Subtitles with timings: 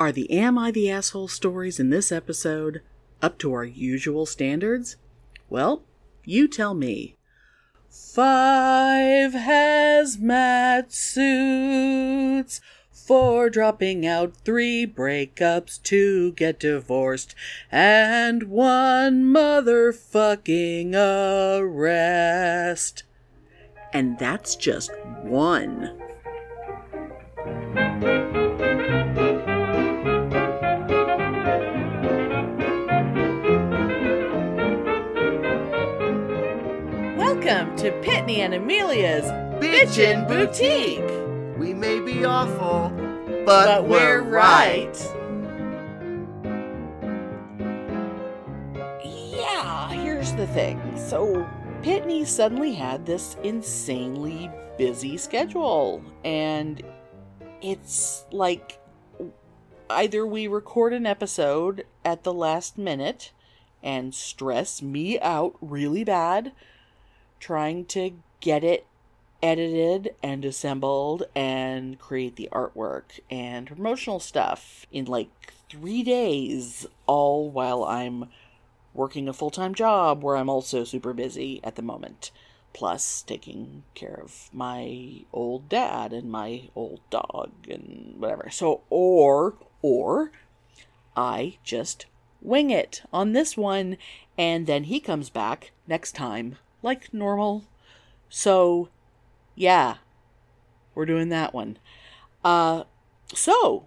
[0.00, 2.80] Are the Am I the Asshole stories in this episode
[3.20, 4.96] up to our usual standards?
[5.50, 5.82] Well,
[6.24, 7.16] you tell me.
[7.90, 17.34] Five hazmat suits four dropping out three breakups two get divorced
[17.70, 20.94] and one motherfucking
[21.60, 23.02] arrest.
[23.92, 24.92] And that's just
[25.24, 26.09] one.
[37.80, 39.24] To Pitney and Amelia's
[39.58, 41.58] Bitchin' Boutique.
[41.58, 42.90] We may be awful,
[43.46, 44.94] but, But we're right.
[49.02, 50.78] Yeah, here's the thing.
[50.98, 51.48] So,
[51.80, 56.82] Pitney suddenly had this insanely busy schedule, and
[57.62, 58.78] it's like
[59.88, 63.32] either we record an episode at the last minute
[63.82, 66.52] and stress me out really bad
[67.40, 68.86] trying to get it
[69.42, 75.30] edited and assembled and create the artwork and promotional stuff in like
[75.68, 78.28] three days, all while I'm
[78.92, 82.30] working a full time job where I'm also super busy at the moment.
[82.72, 88.48] Plus, taking care of my old dad and my old dog and whatever.
[88.50, 90.30] So, or, or,
[91.16, 92.06] I just
[92.40, 93.96] wing it on this one,
[94.38, 97.64] and then he comes back next time like normal.
[98.28, 98.88] So,
[99.54, 99.96] yeah,
[100.94, 101.78] we're doing that one.
[102.44, 102.84] Uh,
[103.34, 103.86] so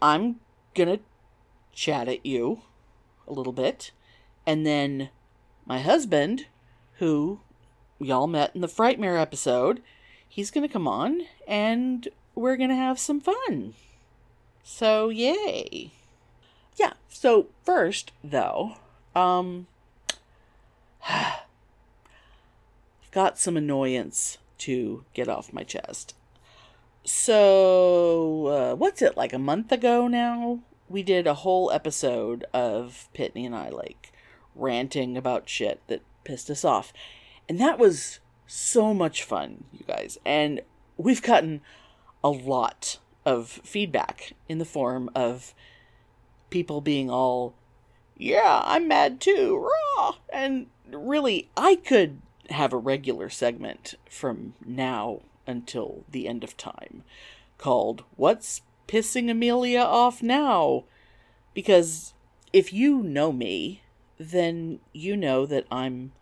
[0.00, 0.36] I'm
[0.74, 1.00] gonna
[1.72, 2.62] chat at you
[3.26, 3.92] a little bit,
[4.46, 5.10] and then
[5.66, 6.46] my husband,
[6.98, 7.40] who
[7.98, 9.82] y'all met in the Frightmare episode,
[10.28, 13.74] he's gonna come on, and we're gonna have some fun.
[14.62, 15.90] So, yay.
[16.76, 18.76] Yeah, so first, though,
[19.14, 19.66] um,
[23.10, 26.14] got some annoyance to get off my chest.
[27.04, 30.60] So, uh, what's it, like a month ago now?
[30.88, 34.12] We did a whole episode of Pitney and I, like,
[34.54, 36.92] ranting about shit that pissed us off.
[37.48, 40.18] And that was so much fun, you guys.
[40.26, 40.60] And
[40.96, 41.62] we've gotten
[42.22, 45.54] a lot of feedback in the form of
[46.50, 47.54] people being all,
[48.16, 49.56] yeah, I'm mad too,
[49.96, 50.16] raw.
[50.32, 57.02] And really, I could have a regular segment from now until the end of time
[57.58, 60.84] called What's Pissing Amelia Off Now?
[61.54, 62.14] Because
[62.52, 63.82] if you know me,
[64.18, 66.12] then you know that I'm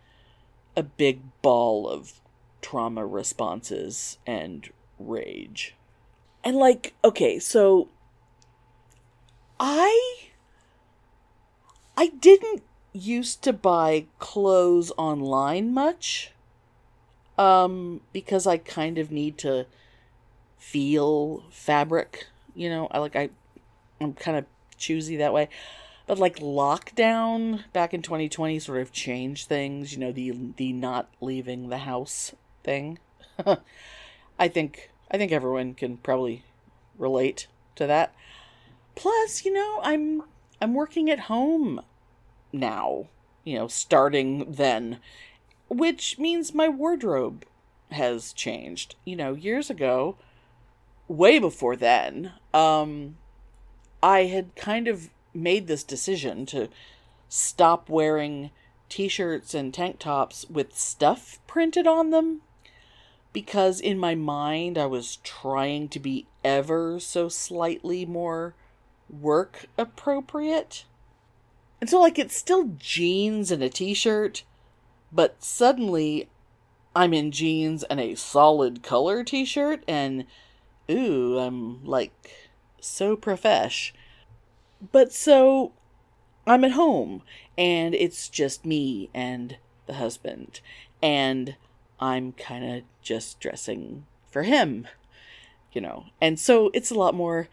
[0.75, 2.21] a big ball of
[2.61, 5.75] trauma responses and rage.
[6.43, 7.89] And like, okay, so
[9.59, 10.29] I
[11.97, 12.63] I didn't
[12.99, 16.31] used to buy clothes online much
[17.37, 19.65] um because I kind of need to
[20.57, 23.29] feel fabric, you know, I like I
[23.99, 24.45] I'm kind of
[24.77, 25.49] choosy that way.
[26.05, 31.09] But like lockdown back in 2020 sort of changed things, you know, the the not
[31.21, 32.33] leaving the house
[32.63, 32.99] thing.
[34.39, 36.43] I think I think everyone can probably
[36.97, 38.13] relate to that.
[38.95, 40.23] Plus, you know, I'm
[40.61, 41.81] I'm working at home
[42.51, 43.07] now,
[43.43, 44.99] you know, starting then,
[45.69, 47.45] which means my wardrobe
[47.91, 48.95] has changed.
[49.05, 50.15] You know, years ago,
[51.07, 53.17] way before then, um,
[54.01, 56.69] I had kind of made this decision to
[57.27, 58.51] stop wearing
[58.89, 62.41] t shirts and tank tops with stuff printed on them
[63.31, 68.55] because in my mind I was trying to be ever so slightly more
[69.09, 70.85] work appropriate.
[71.81, 74.43] And so, like, it's still jeans and a t shirt,
[75.11, 76.29] but suddenly
[76.95, 80.25] I'm in jeans and a solid color t shirt, and
[80.89, 82.33] ooh, I'm like
[82.81, 83.93] so profesh.
[84.91, 85.73] But so
[86.45, 87.21] I'm at home,
[87.57, 90.61] and it's just me and the husband,
[91.01, 91.55] and
[91.99, 94.87] I'm kind of just dressing for him,
[95.71, 96.05] you know.
[96.19, 97.49] And so it's a lot more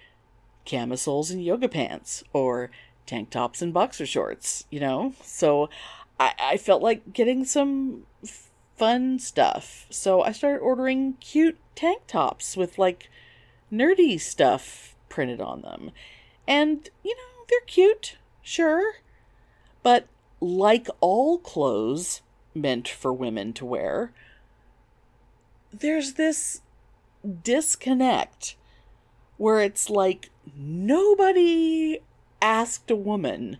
[0.64, 2.70] camisoles and yoga pants, or
[3.06, 5.14] tank tops and boxer shorts, you know?
[5.22, 5.70] So
[6.18, 8.04] I, I felt like getting some
[8.76, 9.86] fun stuff.
[9.90, 13.08] So I started ordering cute tank tops with like
[13.72, 15.92] nerdy stuff printed on them.
[16.46, 18.94] And, you know, they're cute, sure.
[19.82, 20.06] But
[20.40, 22.22] like all clothes
[22.54, 24.12] meant for women to wear,
[25.72, 26.60] there's this
[27.42, 28.56] disconnect
[29.36, 32.00] where it's like nobody
[32.40, 33.58] asked a woman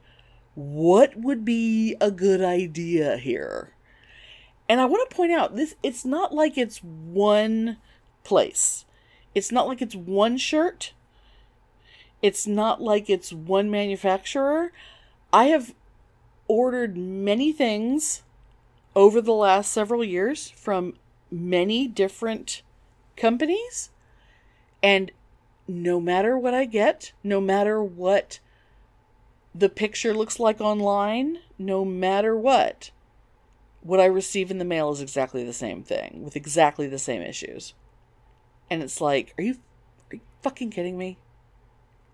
[0.55, 3.73] what would be a good idea here.
[4.69, 7.77] And I want to point out this it's not like it's one
[8.25, 8.85] place.
[9.35, 10.93] It's not like it's one shirt.
[12.23, 14.73] It's not like it's one manufacturer.
[15.33, 15.75] I have
[16.49, 18.23] ordered many things
[18.95, 20.95] over the last several years from
[21.31, 22.63] many different
[23.17, 23.91] companies.
[24.83, 25.13] And
[25.69, 28.41] no matter what I get, no matter what
[29.57, 32.91] the picture looks like online, no matter what,
[33.81, 37.23] what I receive in the mail is exactly the same thing with exactly the same
[37.23, 37.75] issues.
[38.71, 39.57] And it's like, are you,
[40.11, 41.19] are you fucking kidding me?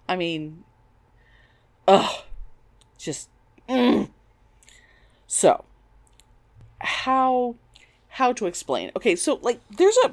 [0.09, 0.65] I mean,
[1.89, 2.25] ugh,
[2.99, 3.29] just.
[3.69, 4.11] Mm.
[5.27, 5.65] So,
[6.81, 7.57] how
[8.09, 8.91] how to explain?
[8.97, 10.13] Okay, so like there's a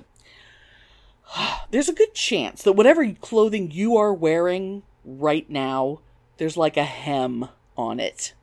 [1.72, 6.00] there's a good chance that whatever clothing you are wearing right now,
[6.40, 8.34] there's like a hem on it.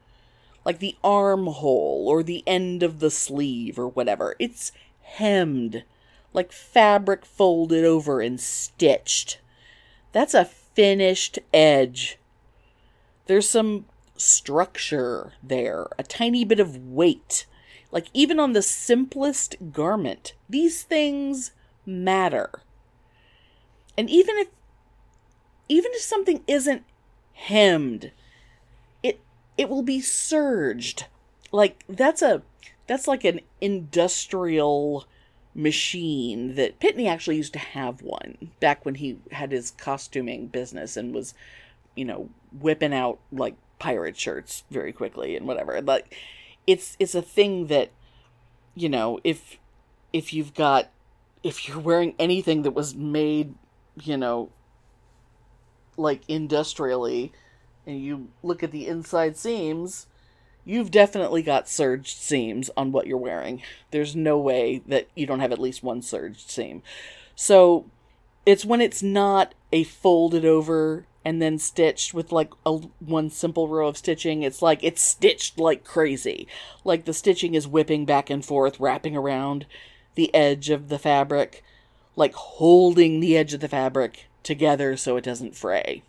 [0.64, 4.36] Like the armhole or the end of the sleeve or whatever.
[4.38, 4.70] It's
[5.02, 5.82] hemmed.
[6.32, 9.40] Like fabric folded over and stitched.
[10.12, 12.18] That's a finished edge.
[13.26, 17.46] There's some structure there, a tiny bit of weight.
[17.90, 21.52] Like, even on the simplest garment, these things
[21.86, 22.50] matter.
[23.96, 24.48] And even if
[25.68, 26.84] even if something isn't
[27.36, 28.10] hemmed,
[29.02, 29.20] it
[29.56, 31.06] it will be serged.
[31.52, 32.42] Like that's a
[32.86, 35.06] that's like an industrial
[35.54, 40.96] machine that Pitney actually used to have one back when he had his costuming business
[40.96, 41.34] and was,
[41.94, 45.80] you know, whipping out like pirate shirts very quickly and whatever.
[45.82, 46.06] But
[46.66, 47.90] it's it's a thing that,
[48.74, 49.58] you know, if
[50.12, 50.90] if you've got
[51.42, 53.54] if you're wearing anything that was made,
[54.02, 54.50] you know,
[55.96, 57.32] like industrially,
[57.86, 60.06] and you look at the inside seams,
[60.64, 63.62] you've definitely got serged seams on what you're wearing.
[63.90, 66.82] There's no way that you don't have at least one serged seam.
[67.34, 67.86] So
[68.44, 73.66] it's when it's not a folded over and then stitched with like a one simple
[73.66, 74.42] row of stitching.
[74.42, 76.46] It's like it's stitched like crazy.
[76.84, 79.66] Like the stitching is whipping back and forth, wrapping around
[80.14, 81.64] the edge of the fabric,
[82.14, 86.02] like holding the edge of the fabric together so it doesn't fray.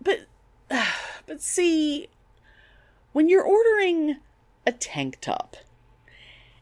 [0.00, 0.26] But
[1.26, 2.08] but see,
[3.12, 4.18] when you're ordering
[4.66, 5.56] a tank top,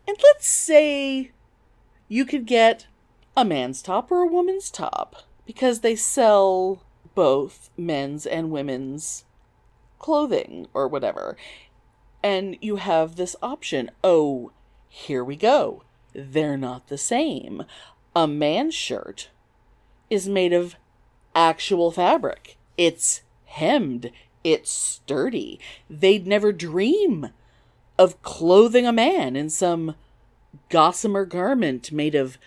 [0.07, 1.33] and let's say
[2.09, 2.87] you could get
[3.37, 6.83] a man's top or a woman's top because they sell
[7.15, 9.25] both men's and women's
[9.99, 11.37] clothing or whatever.
[12.23, 13.91] And you have this option.
[14.03, 14.53] Oh,
[14.89, 15.83] here we go.
[16.15, 17.65] They're not the same.
[18.15, 19.31] A man's shirt
[20.09, 20.77] is made of
[21.35, 22.57] actual fabric.
[22.77, 24.11] It's hemmed.
[24.43, 25.59] It's sturdy.
[25.89, 27.31] They'd never dream
[27.99, 29.95] of clothing a man in some
[30.69, 32.39] gossamer garment made of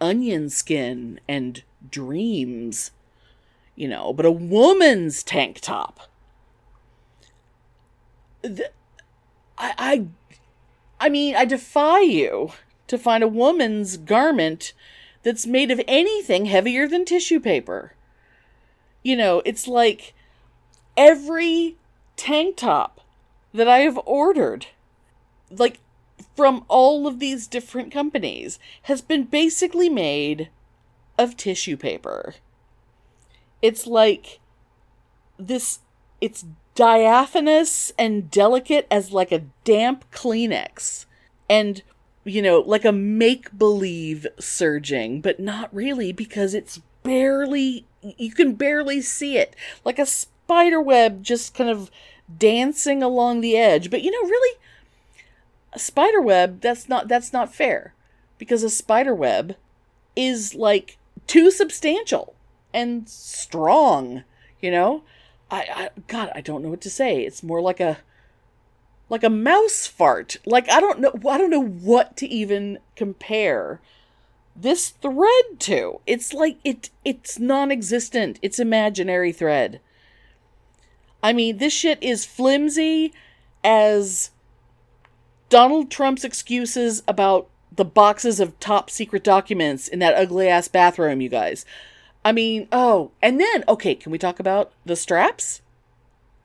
[0.00, 2.92] onion skin and dreams.
[3.74, 6.00] You know, but a woman's tank top.
[8.42, 8.70] The,
[9.56, 10.06] I, I,
[11.06, 12.52] I mean, I defy you
[12.88, 14.72] to find a woman's garment
[15.22, 17.92] that's made of anything heavier than tissue paper.
[19.02, 20.14] You know, it's like
[20.96, 21.76] every
[22.16, 23.00] tank top
[23.52, 24.66] that I have ordered,
[25.50, 25.80] like
[26.36, 30.48] from all of these different companies, has been basically made
[31.18, 32.34] of tissue paper.
[33.60, 34.40] It's like
[35.38, 35.80] this,
[36.20, 36.44] it's
[36.74, 41.06] diaphanous and delicate as like a damp Kleenex.
[41.48, 41.82] And
[42.24, 48.54] you know, like a make believe serging, but not really because it's barely, you can
[48.54, 49.56] barely see it.
[49.84, 51.90] Like a spider web just kind of
[52.38, 53.90] dancing along the edge.
[53.90, 54.58] But you know, really,
[55.72, 57.94] a spider web, that's not, that's not fair
[58.38, 59.56] because a spider web
[60.14, 62.34] is like too substantial
[62.72, 64.24] and strong,
[64.60, 65.02] you know?
[65.50, 67.22] I, I, God, I don't know what to say.
[67.24, 67.98] It's more like a,
[69.12, 70.38] like a mouse fart.
[70.46, 73.78] Like I don't know I don't know what to even compare
[74.56, 76.00] this thread to.
[76.06, 78.38] It's like it it's non-existent.
[78.40, 79.80] It's imaginary thread.
[81.22, 83.12] I mean, this shit is flimsy
[83.62, 84.30] as
[85.50, 91.20] Donald Trump's excuses about the boxes of top secret documents in that ugly ass bathroom,
[91.20, 91.66] you guys.
[92.24, 95.60] I mean, oh, and then okay, can we talk about the straps?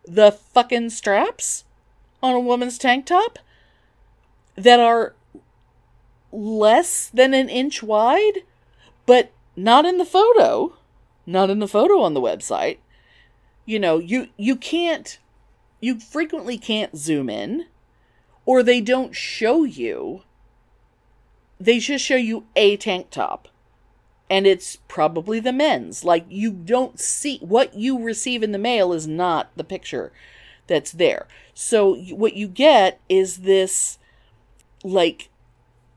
[0.06, 1.64] The fucking straps?
[2.22, 3.40] On a woman's tank top
[4.56, 5.14] that are
[6.32, 8.44] less than an inch wide,
[9.06, 10.74] but not in the photo.
[11.26, 12.78] not in the photo on the website.
[13.66, 15.20] You know, you you can't
[15.80, 17.66] you frequently can't zoom in
[18.46, 20.24] or they don't show you
[21.60, 23.48] they just show you a tank top
[24.30, 28.94] and it's probably the men's like you don't see what you receive in the mail
[28.94, 30.12] is not the picture
[30.68, 31.28] that's there.
[31.54, 34.00] So what you get is this
[34.84, 35.30] like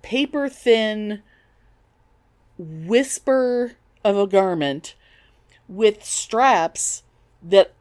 [0.02, 1.22] paper thin
[2.58, 3.72] whisper
[4.04, 4.94] of a garment
[5.68, 7.02] with straps
[7.42, 7.72] that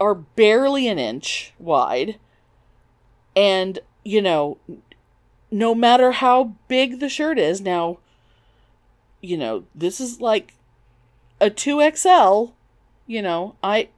[0.00, 2.18] are barely an inch wide.
[3.34, 4.58] And you know
[5.50, 7.98] no matter how big the shirt is now
[9.20, 10.54] you know this is like
[11.40, 12.52] a 2XL
[13.06, 13.88] you know I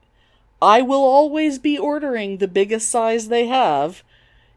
[0.61, 4.03] I will always be ordering the biggest size they have.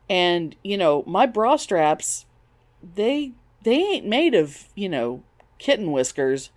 [0.09, 2.25] And you know my bra straps
[2.95, 5.23] they they ain't made of you know
[5.59, 6.50] kitten whiskers.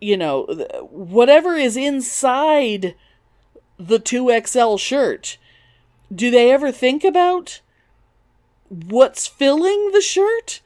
[0.00, 0.44] You know
[0.90, 2.94] whatever is inside
[3.78, 5.38] the 2XL shirt
[6.12, 7.60] do they ever think about
[8.68, 10.60] what's filling the shirt?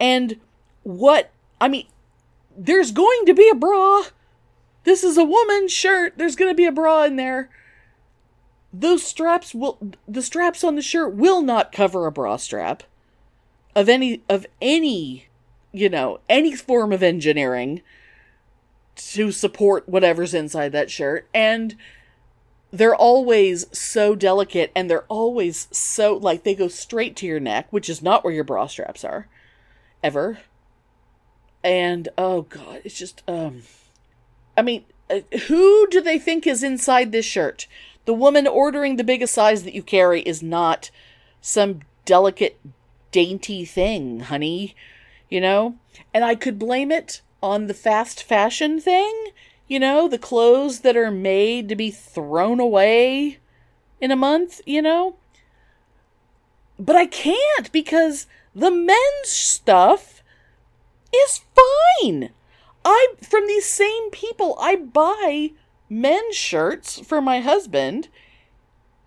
[0.00, 0.40] And
[0.82, 1.30] what
[1.60, 1.86] I mean
[2.56, 4.04] there's going to be a bra.
[4.84, 6.14] This is a woman's shirt.
[6.16, 7.50] There's going to be a bra in there
[8.80, 12.82] those straps will the straps on the shirt will not cover a bra strap
[13.74, 15.28] of any of any
[15.72, 17.82] you know any form of engineering
[18.98, 21.28] to support whatever's inside that shirt.
[21.32, 21.76] And
[22.70, 27.66] they're always so delicate and they're always so like they go straight to your neck
[27.70, 29.26] which is not where your bra straps are
[30.02, 30.38] ever.
[31.64, 33.62] And oh god it's just um
[34.56, 37.66] i mean uh, who do they think is inside this shirt
[38.08, 40.90] the woman ordering the biggest size that you carry is not
[41.40, 42.58] some delicate
[43.12, 44.74] dainty thing honey
[45.28, 45.76] you know
[46.14, 49.28] and i could blame it on the fast fashion thing
[49.68, 53.38] you know, the clothes that are made to be thrown away
[54.00, 55.16] in a month, you know?
[56.78, 60.22] But I can't because the men's stuff
[61.14, 61.42] is
[62.00, 62.30] fine.
[62.84, 65.50] I from these same people I buy
[65.88, 68.08] men's shirts for my husband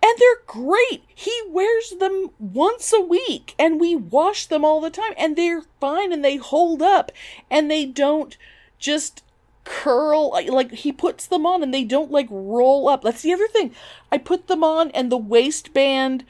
[0.04, 1.04] and they're great.
[1.08, 5.64] He wears them once a week and we wash them all the time and they're
[5.80, 7.12] fine and they hold up
[7.50, 8.36] and they don't
[8.80, 9.24] just
[9.64, 13.04] curl like he puts them on and they don't like roll up.
[13.04, 13.74] That's the other thing.
[14.12, 16.26] I put them on and the waistband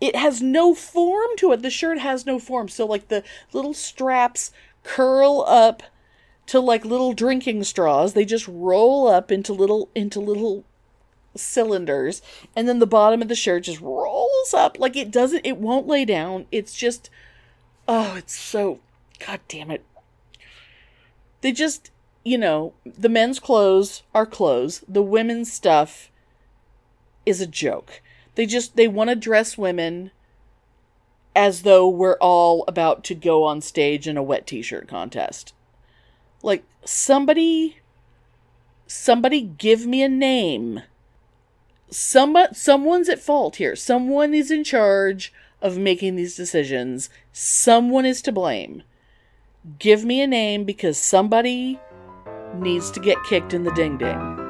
[0.00, 1.62] it has no form to it.
[1.62, 2.68] The shirt has no form.
[2.68, 4.52] So like the little straps
[4.84, 5.82] curl up
[6.48, 10.64] to like little drinking straws they just roll up into little into little
[11.36, 12.20] cylinders
[12.56, 15.86] and then the bottom of the shirt just rolls up like it doesn't it won't
[15.86, 17.10] lay down it's just
[17.86, 18.80] oh it's so
[19.24, 19.84] god damn it
[21.40, 21.90] they just
[22.28, 24.84] you know, the men's clothes are clothes.
[24.86, 26.10] The women's stuff
[27.24, 28.02] is a joke.
[28.34, 30.10] They just they want to dress women
[31.34, 35.54] as though we're all about to go on stage in a wet t-shirt contest.
[36.42, 37.78] Like somebody
[38.86, 40.82] somebody give me a name.
[41.90, 43.76] Some someone's at fault here.
[43.76, 47.10] Someone is in charge of making these decisions.
[47.32, 48.82] Someone is to blame.
[49.78, 51.78] Give me a name because somebody
[52.54, 54.47] needs to get kicked in the ding ding.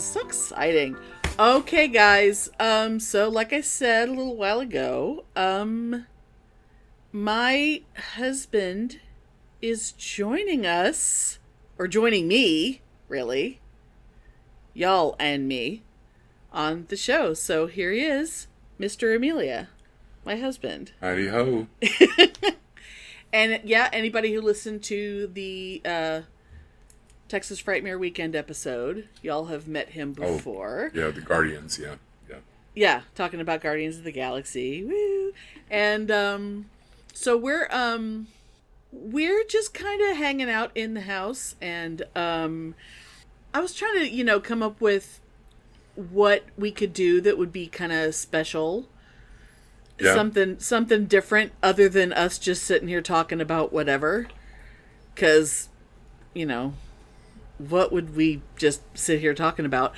[0.00, 0.96] Is so exciting.
[1.38, 2.48] Okay, guys.
[2.58, 6.06] Um, so like I said a little while ago, um,
[7.12, 7.82] my
[8.14, 9.00] husband
[9.60, 11.38] is joining us,
[11.76, 13.60] or joining me, really,
[14.72, 15.82] y'all and me,
[16.50, 17.34] on the show.
[17.34, 18.46] So here he is,
[18.78, 19.14] Mr.
[19.14, 19.68] Amelia,
[20.24, 20.92] my husband.
[21.02, 21.66] Howdy ho.
[23.32, 26.20] And yeah, anybody who listened to the uh,
[27.30, 30.34] Texas Frightmare Weekend episode, y'all have met him Oh.
[30.36, 30.90] before.
[30.92, 31.78] Yeah, the Guardians.
[31.78, 31.94] Yeah,
[32.28, 32.36] yeah.
[32.74, 34.82] yeah, talking about Guardians of the Galaxy.
[34.84, 35.32] Woo!
[35.70, 36.66] And um
[37.14, 38.26] so we're um
[38.92, 42.74] we're just kind of hanging out in the house and um
[43.54, 45.20] I was trying to, you know, come up with
[45.94, 48.88] what we could do that would be kind of special.
[50.00, 50.14] Yeah.
[50.14, 54.26] Something something different other than us just sitting here talking about whatever.
[55.14, 55.68] Cuz
[56.34, 56.74] you know,
[57.68, 59.92] what would we just sit here talking about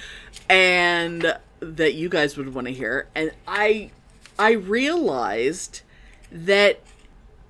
[0.49, 3.91] and that you guys would want to hear and i
[4.39, 5.83] i realized
[6.31, 6.81] that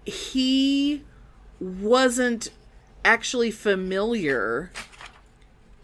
[0.05, 1.03] he
[1.61, 2.51] wasn't
[3.05, 4.71] actually familiar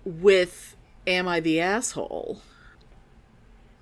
[0.04, 2.42] with Am I the Asshole?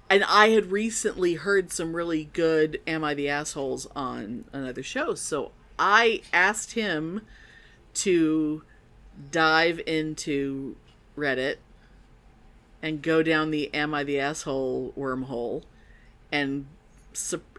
[0.08, 5.14] And I had recently heard some really good Am I the Assholes on another show.
[5.14, 7.22] So I asked him
[7.94, 8.62] to
[9.30, 10.76] dive into
[11.16, 11.56] Reddit
[12.82, 15.62] and go down the Am I the Asshole wormhole
[16.30, 16.66] and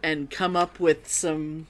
[0.04, 1.68] and come up with some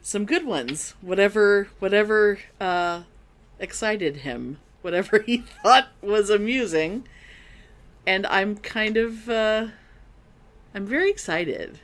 [0.00, 0.94] some good ones.
[1.00, 3.02] Whatever whatever uh
[3.58, 7.06] excited him, whatever he thought was amusing.
[8.06, 9.68] And I'm kind of uh
[10.74, 11.80] I'm very excited.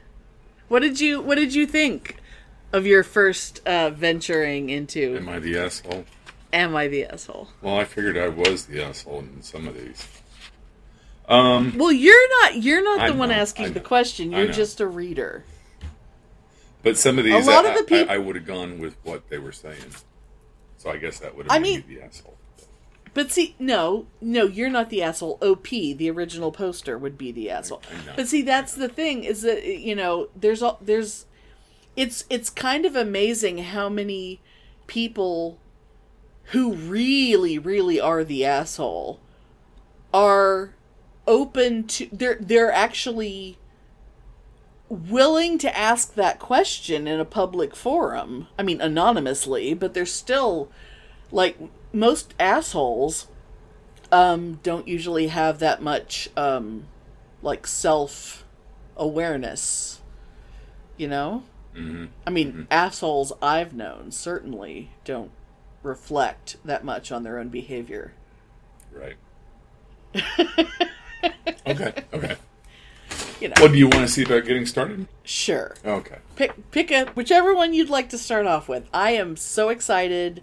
[0.69, 2.17] What did you what did you think
[2.73, 6.05] of your first uh venturing into Am I the asshole?
[6.53, 7.49] Am I the Asshole?
[7.63, 10.07] Well, I figured I was the asshole in some of these.
[11.29, 14.33] Um, Well, you're not you're not I the one know, asking the question.
[14.33, 15.45] You're just a reader.
[16.83, 18.81] but some of these, a lot I, of the peop- I, I would have gone
[18.81, 19.95] with what they were saying.
[20.79, 22.37] So I guess that would have I mean- me the asshole.
[23.13, 25.37] But see, no, no, you're not the asshole.
[25.43, 27.83] OP, the original poster, would be the asshole.
[28.15, 31.27] But see, that's the thing is that you know, there's all there's,
[31.97, 34.41] it's it's kind of amazing how many
[34.87, 35.59] people
[36.51, 39.21] who really really are the asshole
[40.13, 40.75] are
[41.27, 43.57] open to they're they're actually
[44.89, 48.49] willing to ask that question in a public forum.
[48.59, 50.69] I mean anonymously, but they're still
[51.31, 51.57] like
[51.93, 53.29] most assholes
[54.11, 56.87] um don't usually have that much um
[57.43, 58.45] like self
[58.97, 60.01] awareness
[60.97, 61.45] you know?
[61.75, 65.31] Hmm i mean assholes i've known certainly don't
[65.83, 68.13] reflect that much on their own behavior
[68.93, 69.17] Right.
[71.67, 71.95] okay.
[72.13, 72.37] Okay.
[73.41, 75.07] you know What do you want to see about getting started?
[75.23, 76.19] sure Okay.
[76.37, 80.43] pick pick a whichever one you'd like to start off with i am so excited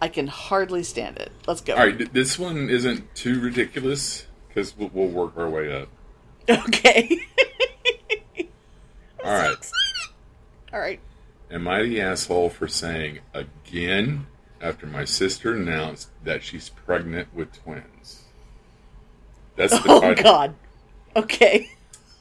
[0.00, 2.12] i can hardly stand it let's go All right.
[2.12, 5.88] This one isn't too ridiculous because we'll, we'll work our way up.
[6.48, 7.18] okay
[9.24, 9.56] All right.
[10.72, 11.00] all right
[11.50, 14.26] Am I the asshole for saying again
[14.60, 18.22] after my sister announced that she's pregnant with twins?
[19.56, 20.22] That's the oh title.
[20.24, 20.54] god
[21.14, 21.70] okay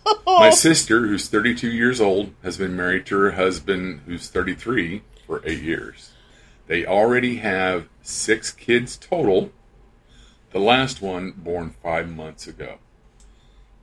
[0.28, 5.42] My sister, who's 32 years old, has been married to her husband, who's 33, for
[5.46, 6.12] eight years.
[6.68, 9.52] They already have six kids total,
[10.52, 12.78] the last one born five months ago.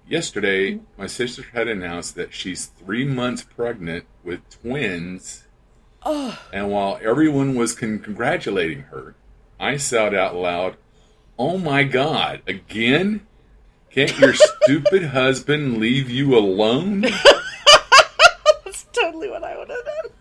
[0.08, 5.44] Yesterday, my sister had announced that she's three months pregnant with twins.
[6.52, 9.14] And while everyone was con- congratulating her,
[9.58, 10.76] I said out loud,
[11.38, 13.26] Oh my God, again?
[13.90, 17.00] Can't your stupid husband leave you alone?
[18.64, 20.12] That's totally what I would have done.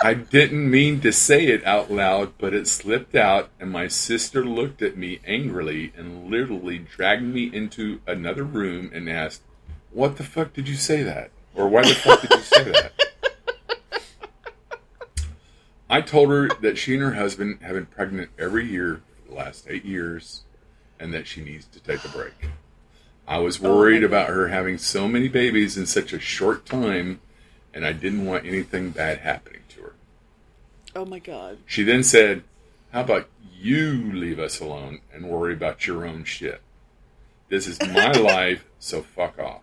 [0.00, 4.44] I didn't mean to say it out loud, but it slipped out, and my sister
[4.44, 9.42] looked at me angrily and literally dragged me into another room and asked,
[9.90, 11.30] What the fuck did you say that?
[11.54, 12.92] Or why the fuck did you say that?
[15.88, 19.36] I told her that she and her husband have been pregnant every year for the
[19.36, 20.42] last eight years
[20.98, 22.50] and that she needs to take a break.
[23.28, 26.64] I was oh, worried my about her having so many babies in such a short
[26.64, 27.20] time,
[27.74, 29.94] and I didn't want anything bad happening to her.
[30.94, 31.58] Oh my god.
[31.66, 32.42] She then said,
[32.92, 36.60] How about you leave us alone and worry about your own shit?
[37.48, 39.62] This is my life, so fuck off.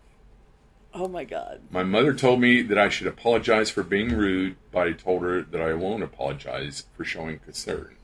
[0.93, 1.62] Oh my god.
[1.71, 5.41] My mother told me that I should apologize for being rude, but I told her
[5.41, 7.95] that I won't apologize for showing concern.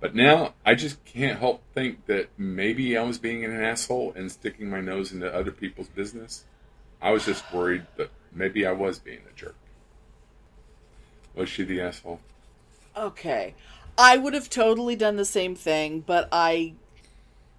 [0.00, 4.30] But now I just can't help think that maybe I was being an asshole and
[4.30, 6.44] sticking my nose into other people's business.
[7.02, 9.56] I was just worried that maybe I was being a jerk.
[11.34, 12.20] Was she the asshole?
[12.96, 13.54] Okay.
[13.96, 16.74] I would have totally done the same thing, but I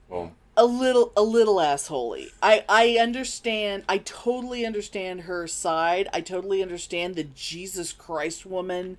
[0.07, 2.27] Well, a little a little assholey.
[2.43, 3.85] I I understand.
[3.87, 6.09] I totally understand her side.
[6.13, 8.97] I totally understand the Jesus Christ woman.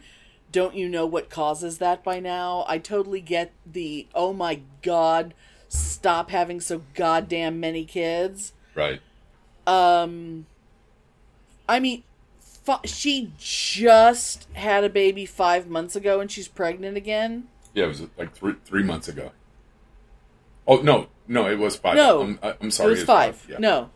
[0.51, 2.64] Don't you know what causes that by now?
[2.66, 5.35] I totally get the oh my god,
[5.68, 8.55] stop having so goddamn many kids.
[8.75, 9.01] right.
[9.66, 10.46] Um
[11.68, 12.03] I mean
[12.40, 17.49] fu- she just had a baby 5 months ago and she's pregnant again.
[17.75, 19.33] Yeah, it was like three three months ago.
[20.66, 21.94] Oh no, no, it was five.
[21.94, 22.22] No.
[22.22, 22.88] I'm, I'm sorry.
[22.88, 23.46] it was 5.
[23.48, 23.56] Yeah.
[23.60, 23.90] No.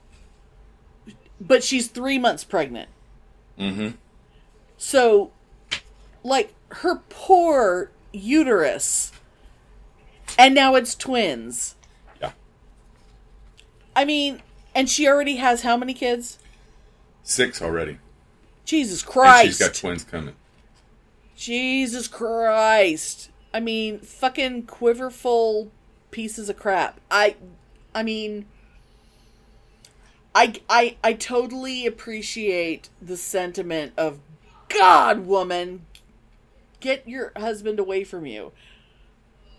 [1.40, 2.88] But she's 3 months pregnant.
[3.58, 3.96] Mm-hmm.
[4.78, 5.32] So,
[6.22, 9.10] like, her poor uterus.
[10.38, 11.74] And now it's twins.
[12.20, 12.30] Yeah.
[13.96, 14.40] I mean,
[14.72, 16.38] and she already has how many kids?
[17.24, 17.98] Six already.
[18.64, 19.46] Jesus And Christ.
[19.46, 20.34] she's got twins coming.
[21.36, 23.30] Jesus Christ.
[23.52, 25.70] I mean, fucking quiverful
[26.14, 27.00] pieces of crap.
[27.10, 27.34] I
[27.92, 28.46] I mean,
[30.32, 34.20] I, I I totally appreciate the sentiment of
[34.68, 35.86] God, woman,
[36.78, 38.52] get your husband away from you.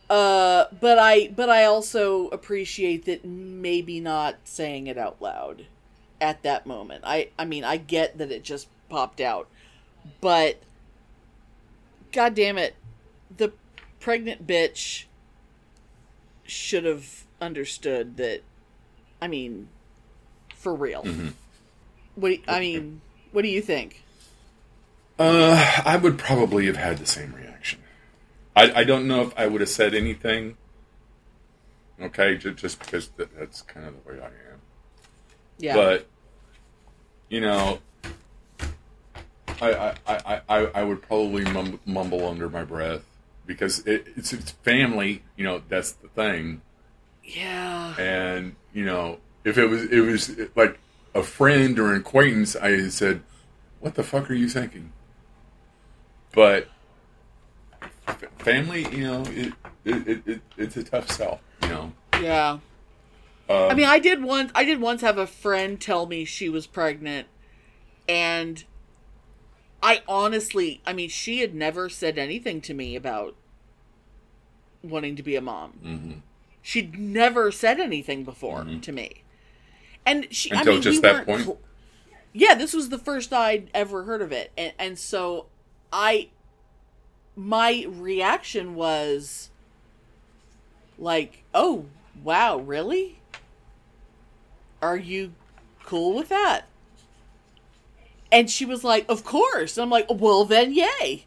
[0.10, 5.65] Uh, but I but I also appreciate that maybe not saying it out loud
[6.22, 7.04] at that moment.
[7.06, 9.50] I I mean I get that it just popped out,
[10.22, 10.62] but
[12.13, 12.76] God damn it,
[13.36, 13.52] the
[14.00, 15.06] pregnant bitch
[16.45, 18.41] should have understood that.
[19.21, 19.69] I mean,
[20.55, 21.05] for real.
[22.15, 23.01] What do I mean?
[23.31, 24.03] What do you think?
[25.17, 27.79] Uh, I would probably have had the same reaction.
[28.55, 30.58] I, I don't know if I would have said anything.
[32.01, 34.62] Okay, just, just because that, that's kind of the way I am.
[35.58, 35.75] Yeah.
[35.75, 36.08] But
[37.29, 37.79] you know,
[39.62, 43.03] I I, I, I, I would probably mum- mumble under my breath
[43.45, 45.23] because it, it's it's family.
[45.36, 46.62] You know, that's the thing.
[47.23, 47.95] yeah.
[47.99, 50.79] And you know, if it was it was like
[51.13, 53.21] a friend or an acquaintance, I said,
[53.79, 54.91] "What the fuck are you thinking?"
[56.34, 56.67] But
[58.39, 59.53] family, you know, it,
[59.86, 61.39] it, it, it it's a tough sell.
[61.63, 62.60] You know, Yeah.
[63.47, 64.51] Um, I mean, I did once.
[64.55, 67.27] I did once have a friend tell me she was pregnant,
[68.10, 68.63] and
[69.86, 73.36] I honestly, I mean, she had never said anything to me about
[74.82, 75.74] wanting to be a mom.
[75.86, 76.12] Mm-hmm.
[76.63, 79.21] She'd never said anything before to me,
[80.04, 81.43] and she Until I mean, just we that point?
[81.43, 81.60] cl-
[82.34, 85.45] yeah, this was the first I'd ever heard of it, and and so
[85.93, 86.30] I,
[87.36, 89.52] my reaction was
[90.98, 91.86] like, oh
[92.24, 93.19] wow, really?
[94.82, 95.34] Are you
[95.84, 96.67] cool with that?
[98.31, 99.77] And she was like, Of course.
[99.77, 101.25] And I'm like, Well, then, yay.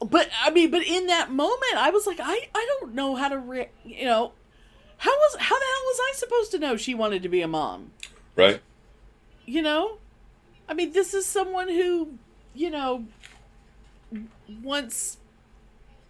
[0.00, 3.28] But I mean, but in that moment, I was like, I, I don't know how
[3.28, 4.32] to, re- you know,
[4.98, 7.48] how was how the hell was I supposed to know she wanted to be a
[7.48, 7.92] mom?
[8.36, 8.60] right?
[9.46, 9.98] You know,
[10.68, 12.10] I mean, this is someone who,
[12.54, 13.04] you know,
[14.62, 15.18] once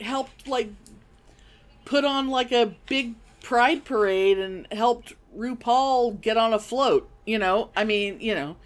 [0.00, 0.70] helped like
[1.84, 7.08] put on like a big pride parade and helped RuPaul get on a float.
[7.24, 8.56] You know, I mean, you know,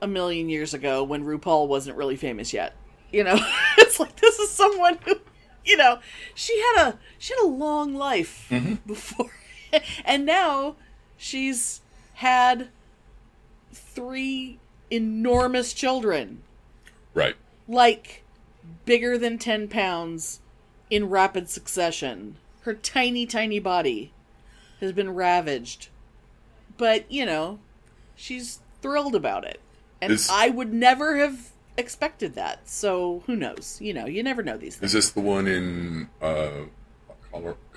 [0.00, 2.74] a million years ago when RuPaul wasn't really famous yet.
[3.12, 3.38] You know,
[3.78, 5.16] it's like this is someone who,
[5.64, 5.98] you know,
[6.34, 8.74] she had a she had a long life mm-hmm.
[8.86, 9.30] before,
[10.04, 10.76] and now
[11.16, 11.80] she's
[12.14, 12.68] had
[13.72, 14.58] three
[14.90, 16.42] enormous children,
[17.14, 17.36] Right.
[17.68, 18.22] like
[18.84, 20.40] bigger than 10 pounds
[20.90, 22.36] in rapid succession.
[22.62, 24.12] Her tiny, tiny body
[24.80, 25.88] has been ravaged.
[26.76, 27.58] But, you know,
[28.14, 29.60] she's thrilled about it.
[30.00, 32.68] And Is- I would never have expected that.
[32.68, 33.78] So who knows?
[33.80, 34.94] You know, you never know these things.
[34.94, 36.64] Is this the one in uh,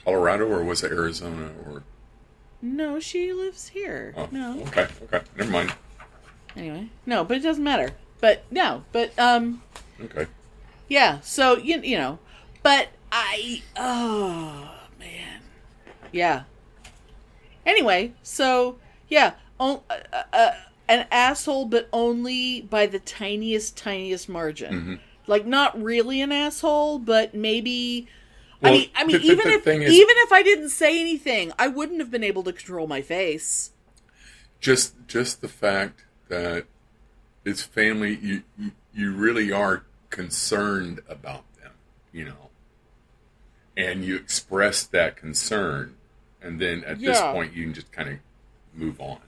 [0.04, 1.84] Colorado or was it Arizona or?
[2.62, 4.14] No, she lives here.
[4.18, 4.62] Oh, No.
[4.68, 4.88] Okay.
[5.04, 5.22] Okay.
[5.38, 5.74] Never mind.
[6.56, 7.92] Anyway, no, but it doesn't matter.
[8.20, 9.62] But no, but um
[10.02, 10.28] Okay.
[10.88, 12.20] Yeah, so you you know,
[12.64, 15.42] but I oh man,
[16.12, 16.44] yeah.
[17.66, 18.78] Anyway, so
[19.08, 20.52] yeah, on, uh, uh,
[20.90, 24.74] an asshole, but only by the tiniest, tiniest margin.
[24.74, 24.94] Mm-hmm.
[25.28, 28.08] Like not really an asshole, but maybe.
[28.62, 31.00] Well, I mean, I mean, the- even the if is- even if I didn't say
[31.00, 33.72] anything, I wouldn't have been able to control my face.
[34.60, 36.66] Just just the fact that
[37.46, 41.72] it's family, you you, you really are concerned about them,
[42.12, 42.50] you know,
[43.78, 45.96] and you express that concern,
[46.42, 48.16] and then at this point you can just kind of
[48.74, 49.20] move on.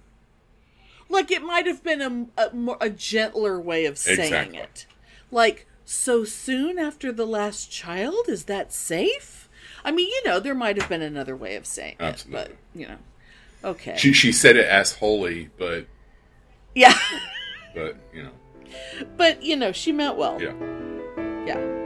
[1.12, 2.02] Like it might have been
[2.38, 4.58] a, a more a gentler way of saying Exactly.
[4.60, 4.86] it.
[5.30, 9.50] Like so soon after the last child, is that safe?
[9.84, 12.42] I mean, you know, there might have been another way of saying Absolutely.
[12.42, 12.98] it, but you know,
[13.64, 15.86] okay, She she said it as holy, but
[16.76, 16.94] yeah,
[17.76, 18.32] but you know,
[19.18, 20.42] but you know, she meant well.
[20.42, 20.54] yeah.
[21.46, 21.81] yeah.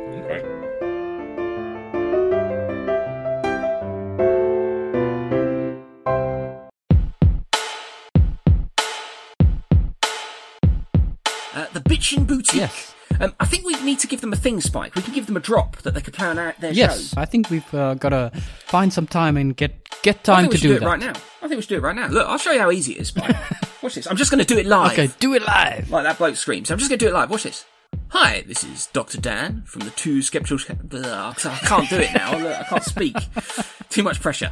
[12.13, 12.53] Boutique.
[12.53, 12.93] Yes.
[13.19, 14.95] Um, I think we need to give them a thing spike.
[14.95, 17.21] We can give them a drop that they could plan out their Yes, show.
[17.21, 18.31] I think we've uh, got to
[18.65, 20.85] find some time and get get I time think we to should do, do, that.
[20.85, 21.13] it right now.
[21.41, 22.07] I think we should do it right now.
[22.07, 23.35] Look, I'll show you how easy it is, Spike.
[23.81, 24.07] Watch this.
[24.07, 24.91] I'm just going to do it live.
[24.91, 25.89] Okay, do it live.
[25.89, 26.69] Like that bloke screams.
[26.71, 27.29] I'm just going to do it live.
[27.29, 27.65] Watch this.
[28.09, 29.19] Hi, this is Dr.
[29.19, 30.57] Dan from the Two Skeptical...
[30.67, 32.37] I can't do it now.
[32.37, 33.15] Look, I can't speak.
[33.89, 34.51] Too much pressure.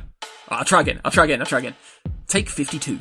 [0.49, 1.01] I'll try again.
[1.03, 1.39] I'll try again.
[1.41, 1.75] I'll try again.
[2.27, 2.99] Take 52.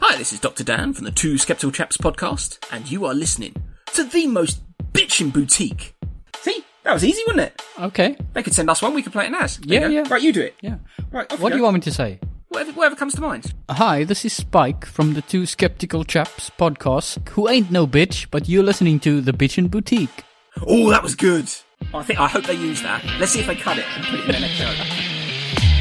[0.00, 0.62] Hi, this is Dr.
[0.62, 3.54] Dan from the Two Skeptical Chaps podcast, and you are listening
[3.94, 5.94] to the most bitchin' boutique.
[6.40, 6.64] See?
[6.84, 7.62] That was easy, wasn't it?
[7.80, 8.16] Okay.
[8.32, 8.94] They could send us one.
[8.94, 9.58] We could play it in as.
[9.64, 10.04] Yeah, you yeah.
[10.08, 10.54] Right, you do it.
[10.60, 10.76] Yeah.
[11.10, 11.56] Right, off What do go.
[11.58, 12.20] you want me to say?
[12.48, 13.52] Whatever, whatever comes to mind.
[13.68, 18.48] Hi, this is Spike from the Two Skeptical Chaps podcast, who ain't no bitch, but
[18.48, 20.24] you're listening to The Bitchin' Boutique.
[20.66, 21.48] Oh, that was good.
[21.92, 23.04] I think I hope they use that.
[23.18, 24.72] Let's see if they cut it and put it in their next show.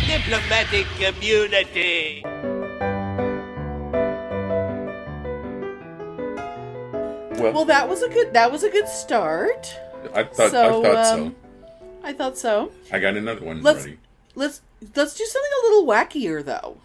[0.07, 2.54] Diplomatic community.
[7.39, 9.73] Well, Well, that was a good that was a good start.
[10.13, 11.35] I thought so, I thought um,
[12.03, 12.71] I thought so.
[12.87, 12.95] so.
[12.95, 13.97] I got another one Let's ready.
[14.35, 14.61] let's
[14.95, 16.77] let's do something a little wackier though.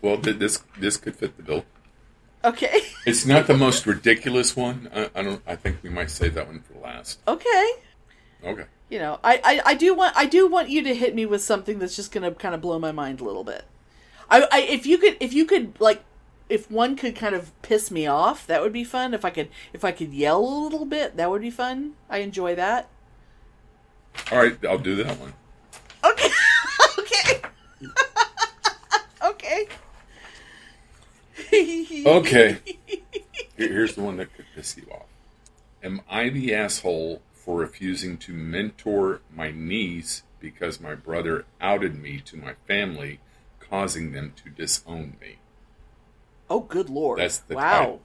[0.00, 1.64] Well, th- this this could fit the bill.
[2.44, 2.80] Okay.
[3.06, 4.88] It's not the most ridiculous one.
[4.94, 5.42] I, I don't.
[5.44, 7.18] I think we might save that one for last.
[7.26, 7.70] okay.
[8.44, 8.64] Okay.
[8.90, 11.42] You know, I, I, I do want I do want you to hit me with
[11.42, 13.64] something that's just gonna kind of blow my mind a little bit.
[14.30, 16.04] I, I if you could if you could like
[16.48, 19.14] if one could kind of piss me off, that would be fun.
[19.14, 21.94] If I could if I could yell a little bit, that would be fun.
[22.10, 22.88] I enjoy that.
[24.30, 25.32] All right, I'll do that one.
[26.04, 26.28] Okay.
[26.98, 27.40] okay.
[29.24, 29.68] okay.
[32.04, 32.58] Okay.
[33.56, 35.06] Here's the one that could piss you off.
[35.82, 42.20] Am I the asshole for refusing to mentor my niece because my brother outed me
[42.20, 43.20] to my family,
[43.60, 45.38] causing them to disown me?
[46.52, 47.18] Oh, good lord!
[47.18, 47.78] That's the wow.
[47.78, 48.00] title.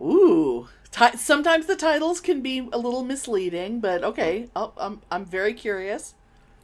[0.00, 4.48] Ooh, Ti- sometimes the titles can be a little misleading, but okay.
[4.54, 6.14] Oh, I'm I'm very curious.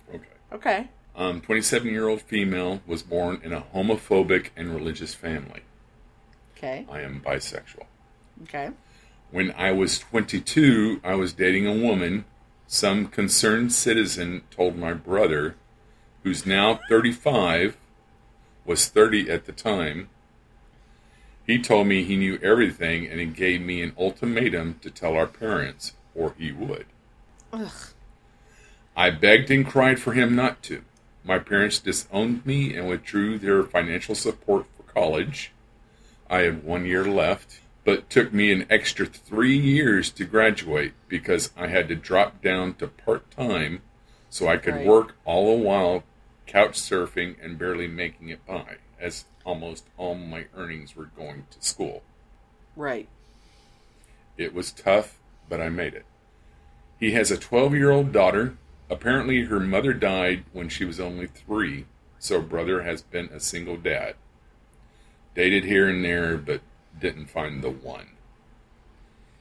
[0.09, 0.25] Okay.
[0.53, 0.89] Okay.
[1.17, 5.63] Um, 27 year old female was born in a homophobic and religious family.
[6.57, 6.87] Okay.
[6.89, 7.87] I am bisexual.
[8.45, 8.71] Okay.
[9.33, 12.25] When I was 22, I was dating a woman.
[12.69, 15.57] Some concerned citizen told my brother,
[16.23, 17.77] who's now 35,
[18.65, 20.09] was 30 at the time.
[21.47, 25.27] He told me he knew everything and he gave me an ultimatum to tell our
[25.27, 26.87] parents, or he would.
[27.53, 27.73] Ugh.
[28.97, 30.83] I begged and cried for him not to.
[31.25, 35.53] My parents disowned me and withdrew their financial support for college.
[36.29, 41.51] I had one year left, but took me an extra three years to graduate because
[41.57, 43.83] I had to drop down to part time
[44.31, 44.87] so I could Right.
[44.87, 46.05] work all the while
[46.47, 51.67] couch surfing and barely making it by, as almost all my earnings were going to
[51.67, 52.03] school.
[52.77, 53.09] Right.
[54.39, 56.07] It was tough, but I made it.
[56.99, 58.57] He has a 12 year old daughter.
[58.89, 61.87] Apparently, her mother died when she was only three,
[62.19, 64.15] so brother has been a single dad.
[65.35, 66.61] Dated here and there, but
[66.99, 68.11] didn't find the one.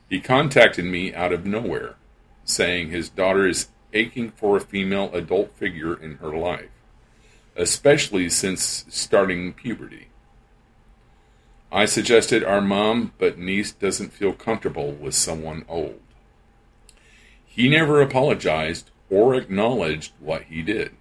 [0.10, 1.95] He contacted me out of nowhere,
[2.43, 6.69] saying his daughter is aching for a female adult figure in her life,
[7.56, 10.08] especially since starting puberty.
[11.72, 16.02] I suggested our mom, but niece doesn't feel comfortable with someone old.
[17.46, 20.92] He never apologized or acknowledged what he did.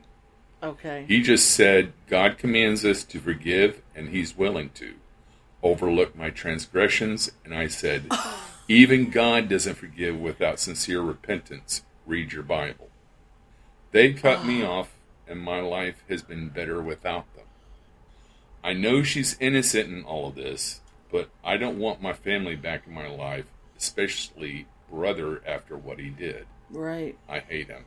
[0.62, 1.04] Okay.
[1.08, 4.94] He just said, God commands us to forgive, and he's willing to.
[5.62, 8.10] Overlook my transgressions, and I said,
[8.68, 11.82] Even God doesn't forgive without sincere repentance.
[12.06, 12.88] Read your Bible.
[13.90, 14.90] They cut me off,
[15.30, 17.44] and my life has been better without them.
[18.62, 22.82] I know she's innocent in all of this, but I don't want my family back
[22.86, 23.46] in my life,
[23.78, 26.46] especially brother after what he did.
[26.70, 27.16] right.
[27.28, 27.84] I hate him.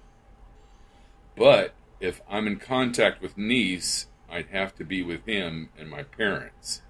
[1.37, 6.03] But if I'm in contact with niece, I'd have to be with him and my
[6.03, 6.81] parents.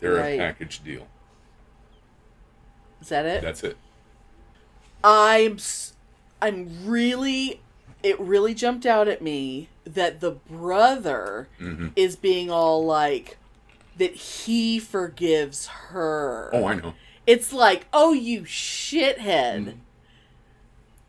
[0.00, 0.34] They're Right.
[0.34, 1.06] a package deal.
[3.00, 3.42] Is that it?
[3.42, 3.76] That's it.
[5.04, 5.58] I'm
[6.40, 7.60] I'm really
[8.02, 11.88] it really jumped out at me that the brother Mm-hmm.
[11.96, 13.38] is being all like
[13.98, 16.50] that he forgives her.
[16.52, 16.94] Oh, I know.
[17.26, 19.74] It's like, "Oh, you shithead."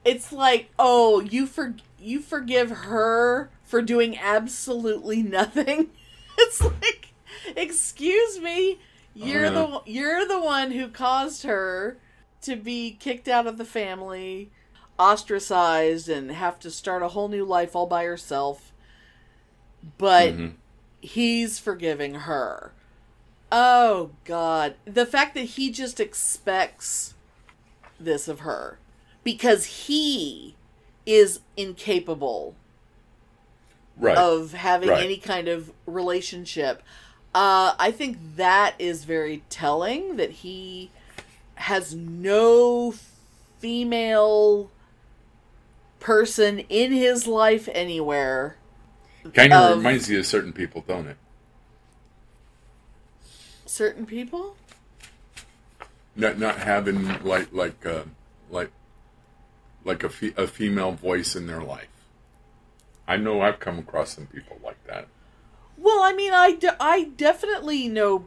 [0.06, 5.89] It's like, "Oh, you for you forgive her for doing absolutely nothing."
[6.38, 7.13] it's like,
[7.56, 8.79] "Excuse me,
[9.15, 9.49] you're yeah.
[9.51, 11.97] the you're the one who caused her
[12.41, 14.51] to be kicked out of the family,
[14.99, 18.71] ostracized and have to start a whole new life all by herself."
[19.97, 20.53] But Mhm.
[21.01, 22.71] he's forgiving her.
[23.51, 24.75] Oh god.
[24.86, 27.13] The fact that he just expects
[27.99, 28.79] this of her
[29.23, 30.56] because he
[31.06, 32.56] is incapable
[33.95, 34.17] Right.
[34.17, 35.03] of having Right.
[35.03, 36.82] any kind of relationship.
[37.36, 40.89] Uh, I think that is very telling that he
[41.56, 42.93] has no
[43.60, 44.71] female
[46.03, 48.57] person in his life anywhere.
[49.33, 51.17] kind of reminds you of certain people, don't it?
[53.65, 54.55] Certain people?
[56.15, 58.03] Not not having like like uh,
[58.51, 58.69] like
[59.83, 61.87] like a fe- a female voice in their life.
[63.07, 65.07] I know I've come across some people like that.
[65.77, 68.25] Well, I mean, I, de- I definitely know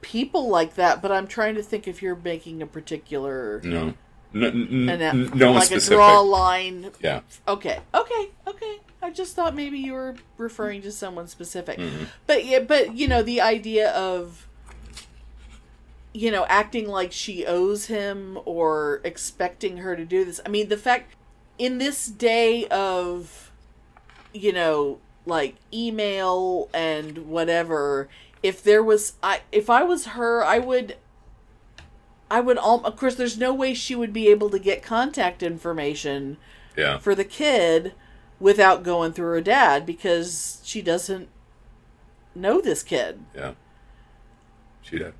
[0.00, 3.94] people like that, but I'm trying to think if you're making a particular No,
[4.34, 6.90] no, n- an, n- no one like a draw line.
[7.00, 8.78] Yeah, Okay, okay, okay.
[9.02, 12.04] I just thought maybe you were referring to someone specific, Mm-hmm.
[12.26, 14.46] but yeah, but you know the idea of
[16.12, 20.40] you know acting like she owes him or expecting her to do this.
[20.44, 21.14] I mean, the fact
[21.58, 23.50] in this day of
[24.32, 28.08] you know like email and whatever
[28.42, 30.96] if there was i if i was her i would
[32.30, 35.42] i would all of course there's no way she would be able to get contact
[35.42, 36.36] information
[36.76, 37.94] yeah, for the kid
[38.40, 41.28] without going through her dad because she doesn't
[42.34, 43.52] know this kid yeah.
[44.82, 45.14] She did.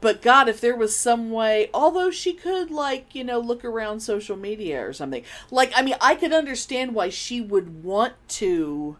[0.00, 4.00] but god if there was some way although she could like you know look around
[4.00, 8.96] social media or something like i mean i could understand why she would want to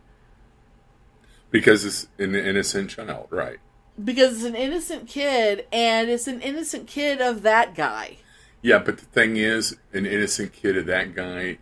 [1.55, 3.59] Because it's an innocent child, right?
[4.03, 8.17] Because it's an innocent kid and it's an innocent kid of that guy
[8.63, 11.59] Yeah, but the thing is, an innocent kid of that guy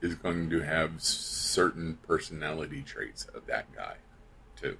[0.00, 3.96] is going to have certain personality traits of that guy,
[4.60, 4.76] too.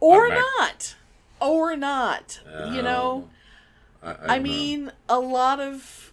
[0.00, 0.94] or Automatic- not
[1.40, 2.40] or not
[2.72, 3.28] you know
[4.02, 4.42] I, I know.
[4.44, 6.12] mean, a lot of.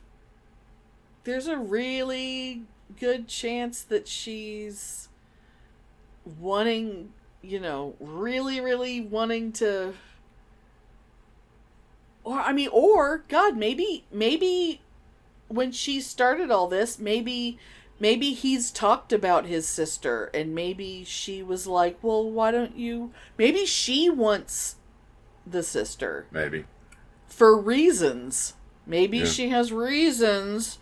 [1.24, 2.64] There's a really
[3.00, 5.08] good chance that she's
[6.40, 9.94] wanting, you know, really, really wanting to.
[12.26, 14.82] Or, I mean, or, God, maybe, maybe
[15.48, 17.58] when she started all this, maybe.
[17.98, 23.14] Maybe he's talked about his sister, and maybe she was like, Well, why don't you.
[23.38, 24.76] Maybe she wants
[25.48, 26.66] the sister maybe.
[27.26, 28.56] for reasons.
[28.86, 29.26] Maybe Yeah.
[29.28, 30.78] she has reasons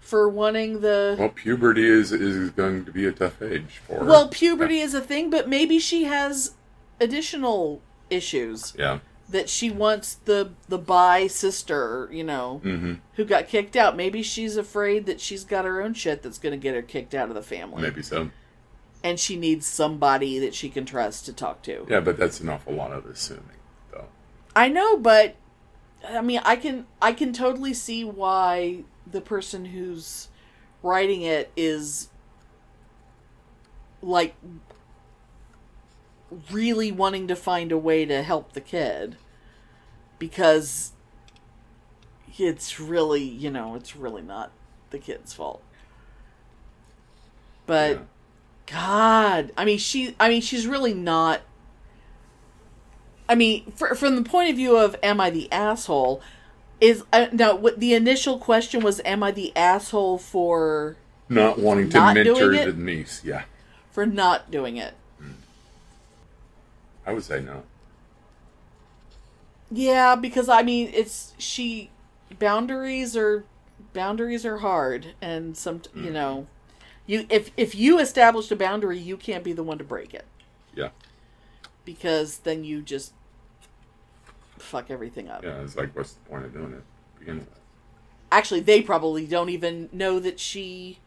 [0.00, 1.14] for wanting the.
[1.16, 4.04] Well, puberty is is going to be a tough age for her.
[4.04, 6.54] Well, puberty is a thing, but maybe she has
[7.00, 7.80] additional
[8.10, 8.98] issues Yeah.
[9.28, 13.96] That she wants the the bi sister, you know, hmm who got kicked out.
[13.96, 17.14] Maybe she's afraid that she's got her own shit that's going to get her kicked
[17.14, 18.30] out of the family, Maybe so.
[19.02, 21.86] and she needs somebody that she can trust to talk to.
[21.88, 23.44] Yeah, but that's an awful lot of assuming,
[23.90, 24.04] though.
[24.54, 25.34] I know, but
[26.06, 30.28] I mean, I can I can totally see why the person who's
[30.82, 32.10] writing it is
[34.02, 34.34] like
[36.50, 39.16] really wanting to find a way to help the kid
[40.18, 40.92] because
[42.38, 44.50] it's really, you know, it's really not
[44.90, 45.62] the kid's fault.
[47.66, 48.02] But Yeah.
[48.66, 51.40] God, I mean, she, I mean, she's really not.
[53.28, 56.20] I mean, for, from the point of view of "Am I the asshole?"
[56.80, 59.00] Is uh, now what the initial question was?
[59.04, 60.96] Am I the asshole for
[61.28, 63.22] Not wanting to Not mentor the niece.
[63.24, 63.44] Yeah,
[63.90, 64.94] for not doing it?
[67.06, 67.62] I would say no.
[69.70, 71.90] Yeah, because I mean, it's she
[72.38, 73.44] boundaries are
[73.92, 76.12] boundaries are hard, and some you mm.
[76.12, 76.46] know,
[77.06, 80.24] you if if you established a boundary, you can't be the one to break it
[80.74, 80.90] Yeah,
[81.84, 83.12] because then you just
[84.58, 85.44] fuck everything up.
[85.44, 85.60] yeah.
[85.62, 86.82] It's like, what's the point of doing it?
[87.18, 87.48] Begin with.
[88.32, 90.98] actually they probably don't even know that she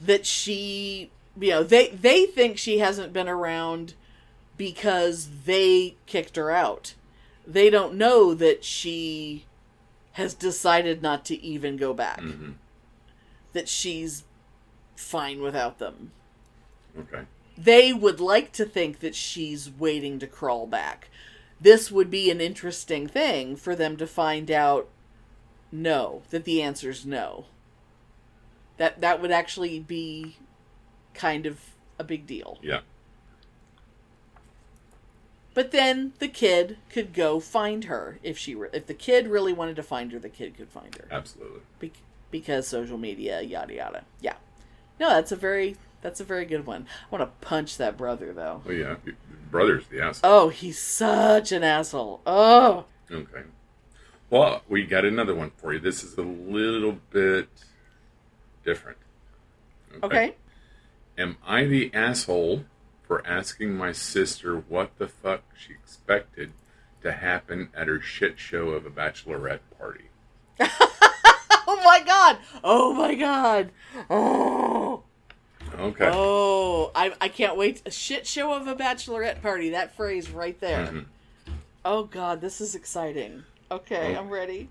[0.00, 3.94] that she you know they they think she hasn't been around
[4.56, 6.94] because they kicked her out
[7.46, 9.44] they don't know that she
[10.12, 12.52] has decided not to even go back Mm-hmm.
[13.52, 14.24] that she's
[14.96, 16.10] fine without them
[16.98, 17.22] Okay.
[17.58, 21.10] they would like to think that she's waiting to crawl back.
[21.60, 24.88] This would be an interesting thing for them to find out
[25.70, 27.44] no, that the answer's no.
[28.78, 30.36] That that would actually be
[31.12, 31.60] kind of
[31.98, 32.58] a big deal.
[32.62, 32.80] Yeah.
[35.56, 39.54] But then the kid could go find her if she re- if the kid really
[39.54, 41.08] wanted to find her, the kid could find her.
[41.10, 41.60] Absolutely.
[41.78, 41.92] Be-
[42.30, 44.04] because social media, yada yada.
[44.20, 44.34] Yeah.
[45.00, 46.86] No, that's a very that's a very good one.
[47.10, 48.60] I want to punch that brother though.
[48.66, 48.96] Oh yeah.
[49.50, 50.30] Brothers, the asshole.
[50.30, 52.20] Oh, he's such an asshole.
[52.26, 52.84] Oh.
[53.10, 53.44] Okay.
[54.28, 55.78] Well, we got another one for you.
[55.78, 57.48] This is a little bit
[58.62, 58.98] different.
[60.02, 60.34] Okay.
[61.16, 62.66] Am I the asshole
[63.06, 66.52] for asking my sister what the fuck she expected
[67.02, 70.04] to happen at her shit show of a bachelorette party?
[71.68, 72.38] Oh my god.
[72.62, 73.70] Oh my god.
[74.08, 75.02] Oh.
[75.76, 76.08] Okay.
[76.12, 77.82] Oh, I I can't wait.
[77.84, 79.70] A shit show of a bachelorette party.
[79.70, 80.86] That phrase right there.
[80.86, 81.04] Mhm.
[81.84, 83.42] Oh god, this is exciting.
[83.70, 84.20] Okay, Oh.
[84.20, 84.68] I'm ready.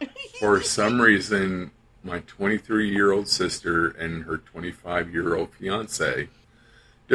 [0.40, 1.72] For some reason,
[2.04, 6.28] my 23 year old sister and her 25 year old fiance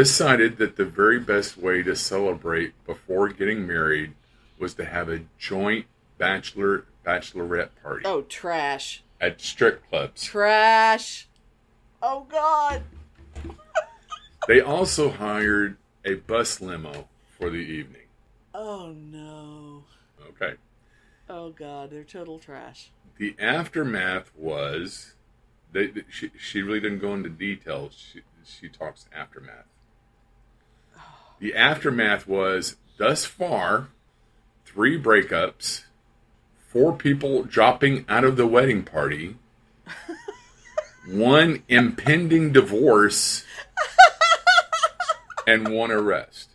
[0.08, 4.14] decided that the very best way to celebrate before getting married
[4.60, 5.88] was to have a joint
[6.20, 9.02] bachelor bachelorette party Oh, trash.
[9.20, 10.24] at strip clubs.
[10.24, 11.28] Trash.
[12.02, 12.84] Oh, God.
[14.48, 15.76] They also hired
[16.06, 18.04] a bus limo for the evening.
[18.54, 19.84] Oh, no.
[20.30, 20.54] Okay.
[21.28, 21.90] Oh, God.
[21.90, 22.92] They're total trash.
[23.18, 25.16] The aftermath was
[25.74, 27.96] they, she, she really didn't go into details.
[28.14, 29.66] She, she talks aftermath.
[31.40, 33.90] The aftermath was thus far
[34.66, 35.84] three breakups,
[36.68, 39.36] four people dropping out of the wedding party,
[41.08, 43.46] one impending divorce,
[45.46, 46.50] and one arrest.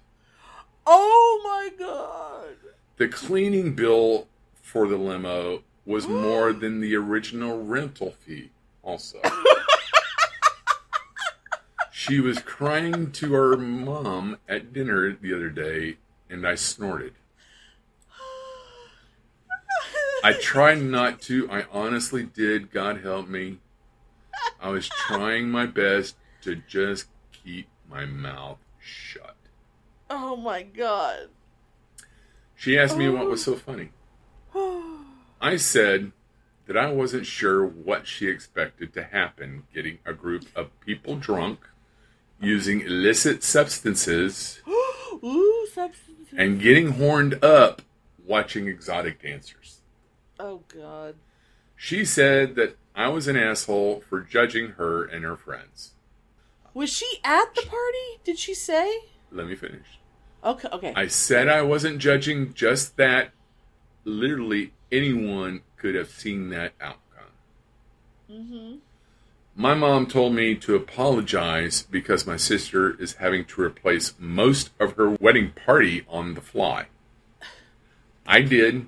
[0.85, 2.57] Oh, my God.
[2.97, 4.27] The cleaning bill
[4.61, 8.51] for the limo was more than the original rental fee,
[8.83, 9.21] also.
[12.03, 15.99] she was crying to her mom at dinner the other day,
[16.29, 17.15] and I snorted.
[20.25, 21.49] I tried not to.
[21.49, 22.73] I honestly did.
[22.73, 23.59] God help me.
[24.61, 29.37] I was trying my best to just keep my mouth shut.
[30.11, 31.29] Oh, my God.
[32.57, 33.53] She asked me what was oh.
[33.53, 33.91] so funny.
[35.41, 36.11] I said
[36.67, 41.61] that I wasn't sure what she expected to happen getting a group of people drunk,
[42.43, 44.61] using illicit substances,
[45.25, 46.35] Ooh, substances.
[46.37, 47.83] and getting horned up
[48.27, 49.81] watching exotic dancers.
[50.39, 51.15] Oh, God.
[51.77, 55.93] She said that I was an asshole for judging her and her friends.
[56.75, 58.21] Was she at the party?
[58.25, 58.93] Did she say?
[59.31, 59.87] Let me finish.
[60.45, 60.93] Okay, okay.
[60.97, 63.31] I said I wasn't judging just that.
[64.05, 67.33] Literally anyone could have seen that outcome.
[68.31, 68.77] mm-hmm.
[69.55, 74.95] My mom told me to apologize because my sister is having to replace most of
[74.95, 76.87] her wedding party on the fly.
[78.27, 78.87] I did,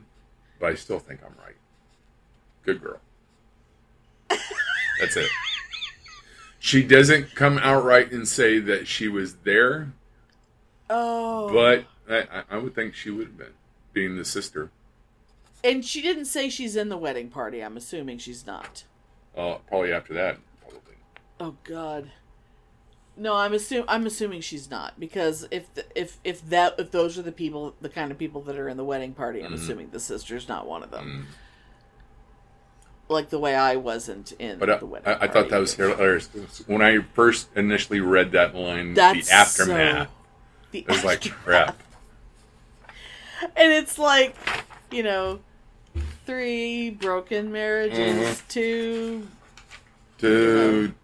[0.58, 1.56] but I still think I'm right.
[2.64, 3.00] Good girl.
[5.00, 5.28] That's it.
[6.58, 9.92] She doesn't come outright and say that she was there,
[10.88, 11.52] Oh.
[11.52, 13.52] but I, I- would think she would have been,
[13.92, 14.70] being the sister.
[15.62, 17.60] And she didn't say she's in the wedding party.
[17.62, 18.84] I'm assuming she's not.
[19.36, 20.38] Uh, probably after that.
[21.40, 22.10] Oh God.
[23.16, 27.16] No, I'm assuming I'm assuming she's not because if the, if if that if those
[27.16, 29.54] are the people the kind of people that are in the wedding party, I'm mm-hmm.
[29.54, 31.04] assuming the sister's not one of them.
[31.06, 31.30] Mm-hmm.
[33.08, 35.08] Like the way I wasn't in But I, the wedding.
[35.08, 36.28] I, I thought that was hilarious.
[36.66, 40.12] When I first initially read that line, That's the aftermath, so-
[40.70, 41.80] the it was like, crap.
[43.56, 44.34] and it's like,
[44.90, 45.40] you know,
[46.24, 48.48] three broken marriages, Mm-hmm.
[48.48, 49.26] two
[50.18, 50.94] Dude,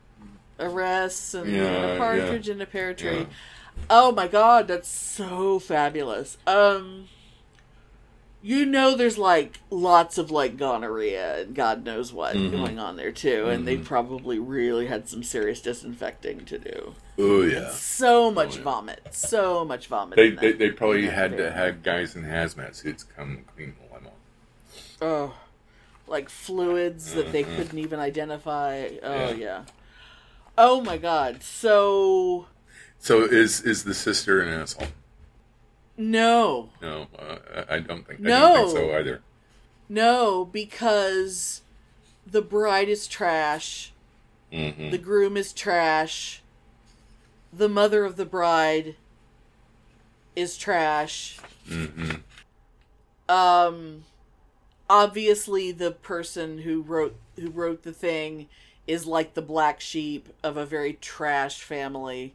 [0.60, 1.98] arrests, and Yeah, a yeah.
[1.98, 3.18] partridge in a pear tree.
[3.20, 3.24] Yeah.
[3.88, 6.36] Oh my god, that's so fabulous.
[6.46, 7.08] Um
[8.42, 12.56] you know there's like lots of like gonorrhea and God knows what Mm-hmm.
[12.56, 16.94] going on there too, and they probably really had some serious disinfecting to do.
[17.18, 17.70] oh yeah.
[17.70, 19.08] So much vomit.
[19.12, 20.16] So much vomit.
[20.16, 23.74] They, that- they, they probably had to have guys in hazmat suits come and clean
[23.78, 24.12] the limo.
[25.02, 25.34] Oh,
[26.06, 28.88] like fluids that they couldn't even identify.
[29.02, 29.40] Oh Mm-hmm.
[29.40, 29.46] Yeah.
[29.46, 29.62] yeah.
[30.62, 31.42] Oh my god.
[31.42, 32.44] So
[32.98, 34.88] So is is the sister an asshole?
[35.96, 36.68] no.
[36.82, 37.36] No, uh,
[37.68, 38.20] I I don't think.
[38.20, 38.52] I No.
[38.52, 39.22] don't think so either.
[39.88, 41.62] No, because
[42.26, 43.92] the bride is trash.
[44.52, 46.42] hmm The groom is trash.
[47.52, 48.96] The mother of the bride
[50.36, 51.38] is trash.
[51.66, 52.16] hmm
[53.30, 54.04] Um
[54.90, 58.48] obviously the person who wrote who wrote the thing
[58.90, 62.34] is like the black sheep of a very trash family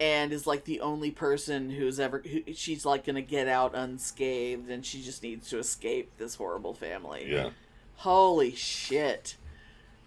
[0.00, 3.74] and is like the only person who's ever who, she's like going to get out
[3.74, 7.26] unscathed and she just needs to escape this horrible family.
[7.30, 7.50] Yeah.
[7.96, 9.36] Holy shit.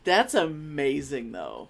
[0.04, 1.68] That's amazing though.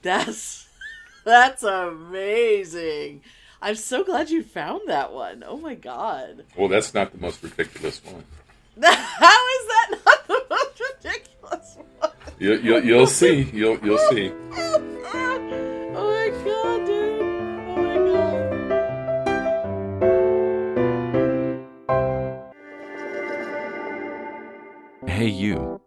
[0.00, 0.66] That's
[1.26, 3.20] that's amazing.
[3.60, 5.44] I'm so glad you found that one.
[5.46, 6.46] Oh my god.
[6.56, 8.24] Well, that's not the most ridiculous one.
[8.82, 11.89] How is that not the most ridiculous one?
[12.40, 13.50] You, you, you'll see.
[13.52, 14.32] You'll you'll see.
[14.32, 14.78] oh
[15.12, 17.20] my god, dude.
[17.68, 17.96] Oh my
[25.02, 25.10] god.
[25.10, 25.78] Hey, you.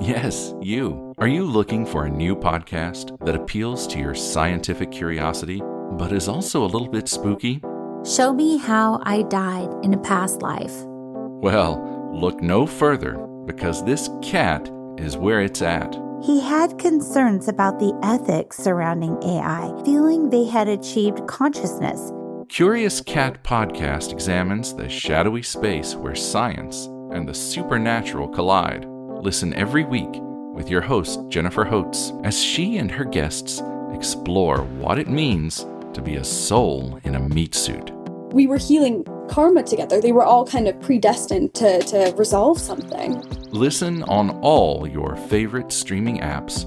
[0.00, 1.14] Yes, you.
[1.18, 6.26] Are you looking for a new podcast that appeals to your scientific curiosity, but is
[6.26, 7.62] also a little bit spooky?
[8.04, 10.74] Show me how I died in a past life.
[10.84, 15.96] Well, look no further because this cat is where it's at.
[16.22, 22.12] He had concerns about the ethics surrounding AI, feeling they had achieved consciousness.
[22.48, 28.86] Curious Cat podcast examines the shadowy space where science and the supernatural collide.
[29.22, 30.10] Listen every week
[30.52, 33.62] with your host, Jennifer Holtz, as she and her guests
[33.94, 35.64] explore what it means
[35.94, 37.90] to be a soul in a meat suit.
[38.32, 40.00] We were healing karma together.
[40.00, 43.22] They were all kind of predestined to, to resolve something.
[43.50, 46.66] Listen on all your favorite streaming apps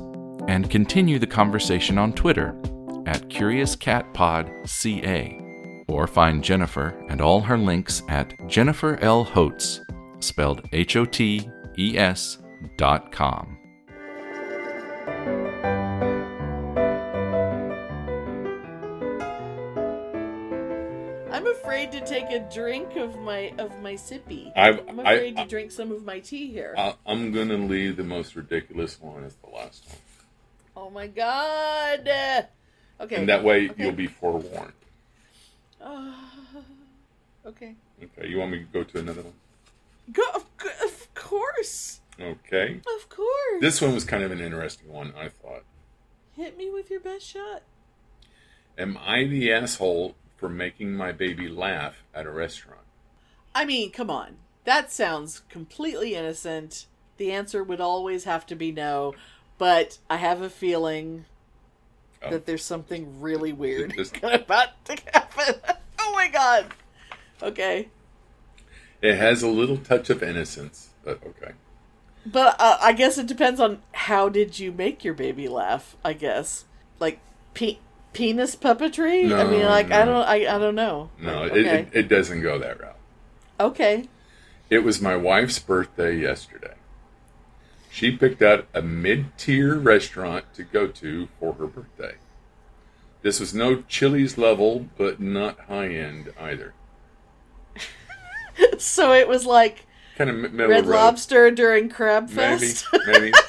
[0.50, 2.56] and continue the conversation on Twitter
[3.06, 9.24] at CuriousCatPodCA or find Jennifer and all her links at Jennifer L.
[10.20, 12.38] Spelled H O T E S
[12.78, 13.58] dot com.
[21.34, 24.52] I'm afraid to take a drink of my of my sippy.
[24.56, 26.76] I've- I'm afraid I- to drink some of my tea here.
[26.78, 29.98] I, I'm gonna leave the most ridiculous one as the last one,
[30.78, 32.08] oh my god.
[33.02, 33.16] Okay.
[33.16, 33.84] and that way okay.
[33.84, 34.74] you'll be forewarned.
[35.82, 36.14] Uh,
[37.48, 37.76] okay.
[38.02, 39.34] Okay, you want me to go to another one?
[40.12, 40.24] Go.
[40.36, 40.46] Of,
[40.84, 42.02] of course.
[42.20, 42.80] Okay.
[42.96, 43.60] Of course.
[43.60, 45.64] This one was kind of an interesting one, I thought.
[46.34, 47.64] Hit me with your best shot.
[48.78, 52.82] Am I the asshole for making my baby laugh at a restaurant?
[53.56, 54.36] I mean, come on.
[54.66, 56.86] That sounds completely innocent.
[57.16, 59.16] The answer would always have to be no,
[59.58, 61.24] but I have a feeling
[62.22, 62.30] Oh.
[62.30, 65.56] that there's something really weird This- about to happen.
[66.00, 66.66] oh my god.
[67.42, 67.88] Okay.
[69.02, 71.54] It has a little touch of innocence, but okay.
[72.26, 76.12] But uh, I guess it depends on how did you make your baby laugh, I
[76.14, 76.66] guess.
[77.00, 77.20] Like
[77.54, 77.78] pe-
[78.14, 79.32] penis puppetry?
[79.34, 81.10] I mean like I don't I, I don't know.
[81.20, 81.80] No, it, okay.
[81.80, 82.96] it, it doesn't go that route.
[83.60, 84.08] okay.
[84.70, 86.74] It was my wife's birthday yesterday.
[87.92, 92.16] She picked out a mid tier restaurant to go to for her birthday.
[93.22, 96.74] This was no Chili's level, but not high end either.
[98.78, 99.86] So it was like
[100.18, 100.96] Kind of middle Red road.
[100.96, 102.86] Lobster during Crab Maybe, Fest.
[103.08, 103.30] maybe.
[103.30, 103.40] okay.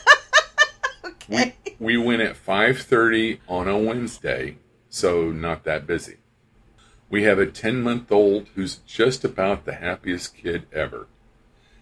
[1.28, 4.56] We we went at 5:30 on a Wednesday,
[4.88, 6.18] so not that busy.
[7.10, 11.06] We have a 10-month-old who's just about the happiest kid ever.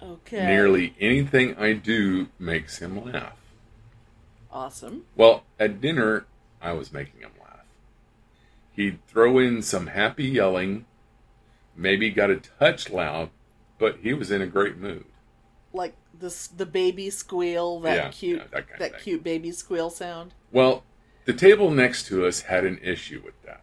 [0.02, 0.44] Okay.
[0.44, 3.38] Nearly anything I do makes him laugh.
[4.50, 5.04] Awesome.
[5.16, 6.26] Well, at dinner,
[6.60, 7.64] I was making him laugh.
[8.72, 10.86] He'd throw in some happy yelling,
[11.76, 13.30] maybe got a touch loud,
[13.78, 15.04] but he was in a great mood.
[15.72, 20.34] Like this the baby squeal, that Yeah, cute yeah, that that cute baby squeal sound.
[20.50, 20.84] Well,
[21.24, 23.62] the table next to us had an issue with that.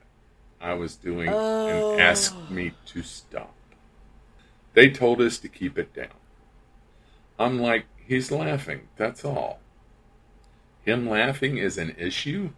[0.62, 1.92] I was doing Oh.
[1.94, 3.54] and asked me to stop.
[4.74, 6.18] They told us to keep it down.
[7.38, 9.60] I'm like, he's laughing, that's all.
[10.84, 12.52] Him laughing is an issue?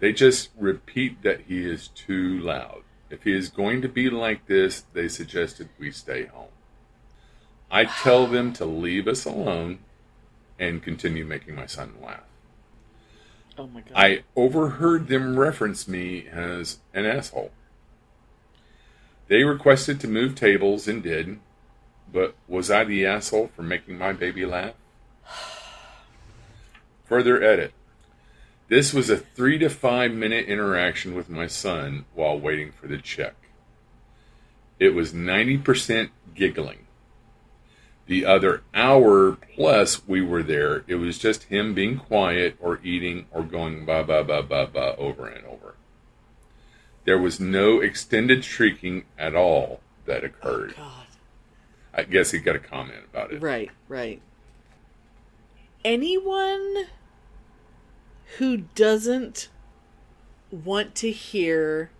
[0.00, 2.82] They just repeat that he is too loud.
[3.10, 6.48] If he is going to be like this, they suggested we stay home.
[7.72, 9.78] I tell them to leave us alone
[10.58, 12.20] and continue making my son laugh.
[13.56, 13.92] Oh my god.
[13.94, 17.50] I overheard them reference me as an asshole.
[19.28, 21.40] They requested to move tables and did,
[22.12, 24.74] but was I the asshole for making my baby laugh?
[27.06, 27.72] Further edit.
[28.68, 32.98] This was a three to five minute interaction with my son while waiting for the
[32.98, 33.34] check.
[34.78, 36.81] It was 90% giggling.
[38.06, 43.26] The other hour plus we were there, it was just him being quiet or eating
[43.30, 45.74] or going ba ba ba ba ba over and over.
[47.04, 50.74] There was no extended shrieking at all that occurred.
[50.78, 51.06] Oh, God.
[51.94, 53.42] I guess he got a comment about it.
[53.42, 54.20] Right, right.
[55.84, 56.86] Anyone
[58.38, 59.48] who doesn't
[60.50, 61.90] want to hear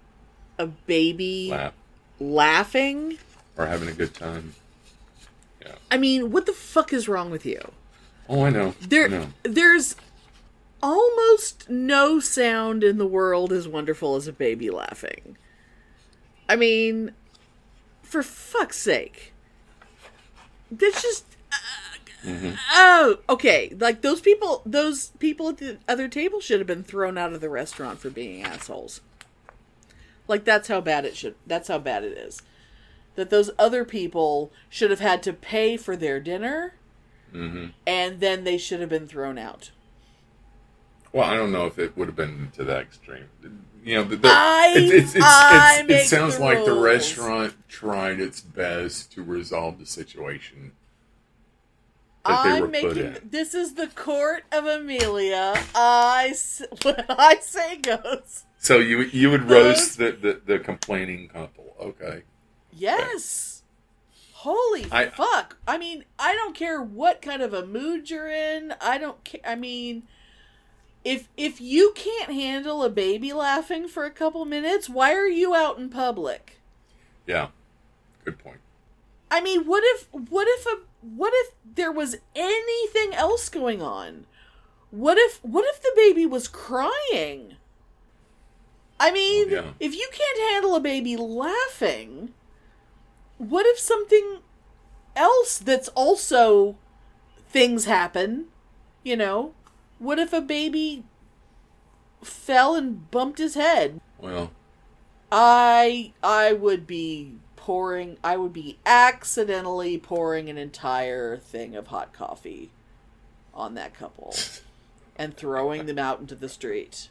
[0.59, 1.75] a baby Laugh
[2.21, 3.19] laughing,
[3.57, 4.55] or having a good time.
[5.65, 5.75] Yeah.
[5.91, 7.61] I mean, what the fuck is wrong with you?
[8.29, 8.75] Oh, I know.
[8.81, 9.27] There I know.
[9.43, 9.97] there's
[10.83, 15.37] almost no sound in the world as wonderful as a baby laughing.
[16.49, 17.13] I mean,
[18.03, 19.33] for fuck's sake.
[20.71, 21.25] That's just
[22.25, 22.53] Mm-hmm.
[22.73, 23.75] Oh, okay.
[23.79, 27.41] Like those people those people at the other table should have been thrown out of
[27.41, 29.01] the restaurant for being assholes.
[30.29, 32.41] Like that's how bad it should that's how bad it is.
[33.15, 36.75] That those other people should have had to pay for their dinner
[37.35, 37.69] Mm-hmm.
[37.87, 39.71] and then they should have been thrown out.
[41.15, 43.25] Well, I don't know if it would have been to that extreme.
[43.83, 46.75] You know, the, the, I- it's, it's, it's, I it's, make it sounds like the
[46.79, 50.73] restaurant tried its best to resolve the situation.
[52.27, 52.99] that they I'm were put making.
[52.99, 53.29] in.
[53.31, 55.55] This is the court of Amelia.
[55.75, 56.35] I
[56.83, 58.45] what I say goes.
[58.59, 61.75] So you you would roast the, the, the complaining couple.
[61.81, 62.23] Okay.
[62.73, 63.63] Yes.
[64.33, 65.57] Holy I- fuck!
[65.69, 68.75] I mean, I don't care what kind of a mood you're in.
[68.81, 69.41] I don't care.
[69.45, 70.03] I mean,
[71.05, 75.55] if if you can't handle a baby laughing for a couple minutes, why are you
[75.55, 76.59] out in public?
[77.27, 77.49] Yeah.
[78.25, 78.59] Good point.
[79.31, 84.27] I mean, what if what if a what if there was anything else going on?
[84.91, 87.55] What if what if the baby was crying?
[88.99, 89.71] I mean, Oh, yeah.
[89.81, 92.35] if you can't handle a baby laughing,
[93.49, 94.39] what if something
[95.17, 96.77] else that's also
[97.49, 98.47] things happen,
[99.03, 99.53] you know?
[99.99, 101.03] What if a baby
[102.23, 104.01] fell and bumped his head?
[104.19, 104.53] Well,
[105.33, 112.13] I I would be pouring I would be accidentally pouring an entire thing of hot
[112.13, 112.71] coffee
[113.53, 114.37] on that couple
[115.17, 117.09] and throwing them out into the street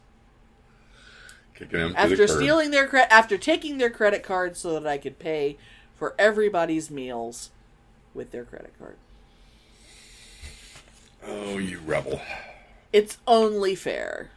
[1.95, 5.57] after the stealing their cre- after taking their credit card so that I could pay
[6.01, 7.51] for everybody's meals
[8.15, 8.95] with their credit card.
[11.23, 12.19] Oh, you rebel.
[12.91, 14.31] It's only fair.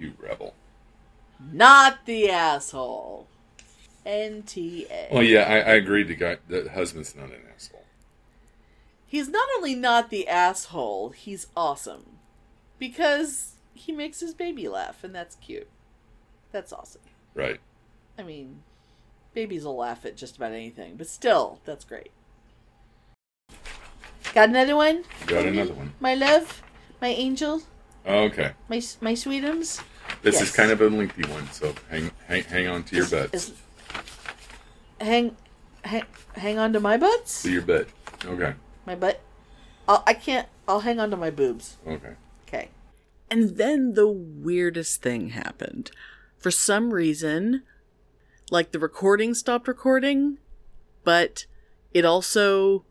[0.00, 0.54] You rebel.
[1.52, 3.26] Not the asshole.
[4.06, 5.12] NTA.
[5.12, 6.02] Well, yeah, I, I agree.
[6.02, 7.84] The guy, the husband's not an asshole.
[9.06, 12.06] He's not only not the asshole, he's awesome.
[12.78, 15.68] Because he makes his baby laugh, and that's cute.
[16.52, 17.02] That's awesome.
[17.34, 17.60] Right.
[18.18, 18.62] I mean,
[19.36, 22.10] babies will laugh at just about anything, but still, that's great.
[24.32, 25.04] Got another one?
[25.26, 25.92] Got another one.
[26.00, 26.62] My love?
[27.02, 27.60] My angel?
[28.06, 28.52] Okay.
[28.70, 29.82] My, my sweetums?
[30.22, 30.42] This Yes.
[30.42, 33.34] is kind of a lengthy one, so hang hang, hang on to your butts.
[33.34, 33.52] Is-
[35.00, 35.36] hang,
[35.84, 37.42] hang, hang on to my butts?
[37.42, 37.88] To your butt.
[38.24, 38.54] Okay.
[38.86, 39.20] My butt?
[39.86, 41.76] I'll, I can't, I'll hang on to my boobs.
[41.86, 42.14] Okay.
[42.48, 42.68] Okay.
[43.30, 45.90] And then the weirdest thing happened.
[46.38, 47.64] For some reason,
[48.50, 50.38] like the recording stopped recording,
[51.04, 51.46] but
[51.92, 52.84] it also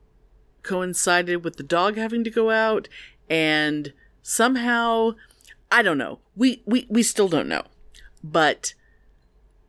[0.64, 2.88] coincided with the dog having to go out
[3.30, 5.12] and somehow
[5.72, 6.20] I don't know.
[6.36, 7.64] We we we still don't know.
[8.24, 8.74] But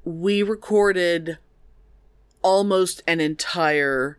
[0.05, 1.39] we recorded
[2.43, 4.19] almost an entire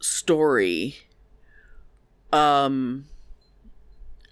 [0.00, 0.96] story
[2.32, 3.04] um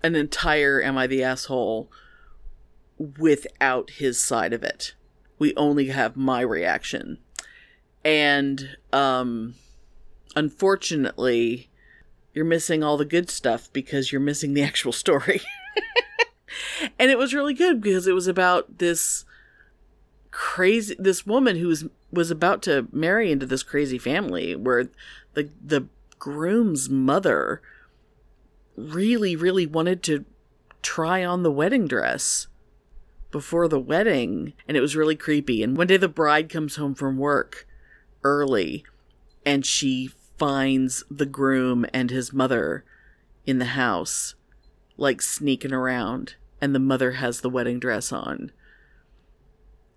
[0.03, 1.91] an entire am i the asshole
[3.19, 4.95] without his side of it
[5.43, 7.19] we only have my reaction.
[8.05, 9.55] And um
[10.35, 11.69] unfortunately
[12.33, 15.43] you're missing all the good stuff because you're missing the actual story.
[16.99, 19.25] And it was really good because it was about this
[20.31, 24.89] crazy this woman who was was about to marry into this crazy family where
[25.35, 25.87] the the
[26.19, 27.61] groom's mother
[28.77, 30.25] really really wanted to
[30.81, 32.47] try on the wedding dress
[33.33, 35.63] before the wedding and it was really creepy.
[35.63, 37.67] And one day the bride comes home from work
[38.23, 38.85] early
[39.45, 42.85] and she finds the groom and his mother
[43.47, 44.35] in the house
[44.97, 48.53] like sneaking around and the mother has the wedding dress on.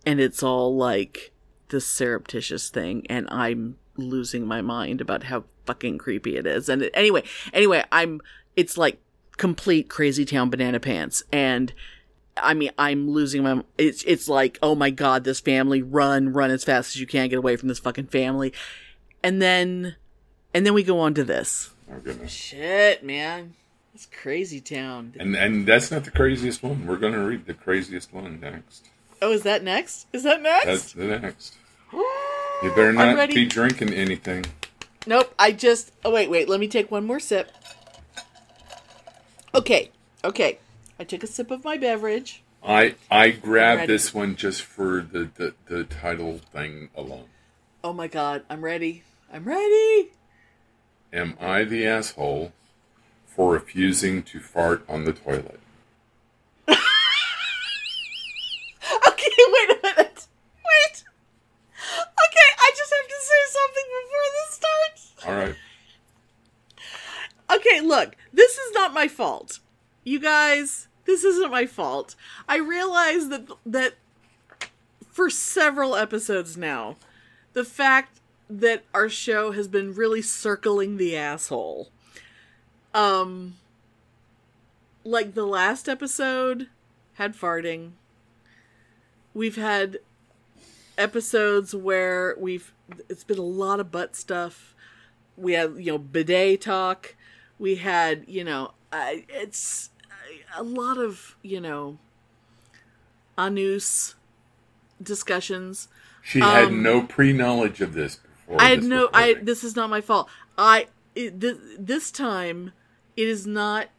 [0.05, 1.31] And it's all like
[1.69, 6.69] this surreptitious thing and i'm losing my mind about how fucking creepy it is.
[6.69, 7.23] And it, anyway
[7.53, 8.21] anyway i'm
[8.55, 8.99] it's like
[9.37, 11.23] complete crazy town banana pants.
[11.31, 11.73] And
[12.37, 16.51] i mean i'm losing my it's it's like oh my god this family run run
[16.51, 18.51] as fast as you can get away from this fucking family
[19.23, 19.95] and then
[20.53, 22.31] and then we go on to this Oh goodness.
[22.31, 23.53] shit man
[23.93, 26.85] it's crazy town And and that's not the craziest one.
[26.85, 28.89] We're gonna read the craziest one next.
[29.21, 31.55] oh is that next is that next That's the next.
[32.63, 34.45] You better not be drinking anything.
[35.05, 35.91] Nope, I just.
[36.05, 37.51] Oh, wait, wait, let me take one more sip.
[39.53, 39.91] Okay,
[40.23, 40.57] okay.
[40.99, 42.43] I took a sip of my beverage.
[42.63, 47.25] I I grabbed this one just for the, the, the title thing alone.
[47.83, 49.03] Oh my god, I'm ready.
[49.31, 50.11] I'm ready.
[51.13, 52.53] Am I the asshole
[53.27, 55.59] for refusing to fart on the toilet?
[59.07, 60.27] Okay, wait a minute.
[60.57, 61.03] Wait.
[61.81, 65.25] Okay, I just have to say something before this starts.
[65.27, 65.55] All right.
[67.55, 69.59] Okay, look, this is not my fault.
[70.05, 72.15] You guys, this isn't my fault.
[72.47, 73.95] I realize that that
[75.11, 76.95] for several episodes now,
[77.53, 81.89] the fact that our show has been really circling the asshole.
[82.93, 83.55] Um
[85.03, 86.67] like the last episode
[87.15, 87.91] had farting.
[89.33, 89.97] We've had
[90.97, 92.71] episodes where we've
[93.09, 94.75] it's been a lot of butt stuff.
[95.35, 97.15] We had, you know, bidet talk.
[97.57, 99.89] We had, you know, I, it's
[100.55, 101.97] a lot of, you know,
[103.37, 104.15] anus
[105.01, 105.87] discussions.
[106.23, 108.61] She had Um, no pre knowledge of this before.
[108.61, 109.09] I had no.
[109.13, 110.29] I this is not my fault.
[110.57, 112.71] I it, th- this time
[113.15, 113.89] it is not.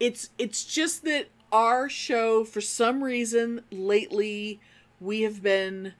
[0.00, 4.60] It's it's just that our show for some reason lately
[5.00, 5.94] we have been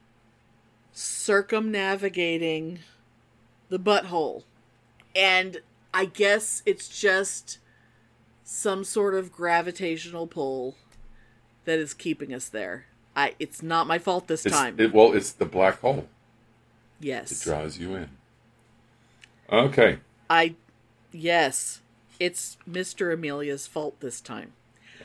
[0.93, 2.81] circumnavigating
[3.69, 4.45] the butthole,
[5.15, 5.61] and
[5.95, 7.59] I guess it's just
[8.51, 10.75] some sort of gravitational pull
[11.67, 12.87] that is keeping us there.
[13.15, 14.77] I it's not my fault this It's, time.
[14.79, 16.09] it, well, it's the black hole.
[16.99, 17.31] Yes.
[17.31, 18.09] It draws you in.
[19.53, 19.99] Okay.
[20.31, 20.55] I
[21.13, 21.81] yes,
[22.19, 23.13] it's Mr.
[23.13, 24.53] Amelia's fault this time.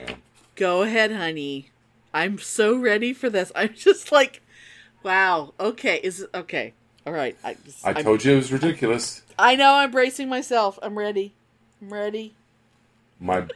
[0.00, 0.16] Well,
[0.56, 1.70] Go ahead, honey.
[2.14, 3.52] I'm so ready for this.
[3.56, 4.40] I'm just like,
[5.02, 5.52] wow.
[5.60, 6.72] Okay, is okay?
[7.06, 7.36] All right.
[7.44, 9.20] I I I'm- told you it was ridiculous.
[9.38, 9.74] I know.
[9.74, 10.78] I'm bracing myself.
[10.82, 11.34] I'm ready.
[11.82, 12.34] I'm ready.
[13.20, 13.46] My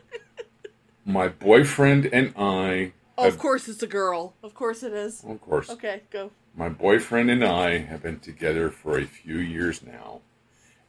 [1.04, 2.92] my boyfriend and I.
[3.16, 4.34] Oh, have- of course, it's a girl.
[4.42, 5.24] Of course, it is.
[5.24, 5.70] Of course.
[5.70, 6.30] Okay, go.
[6.54, 10.20] My boyfriend and I have been together for a few years now,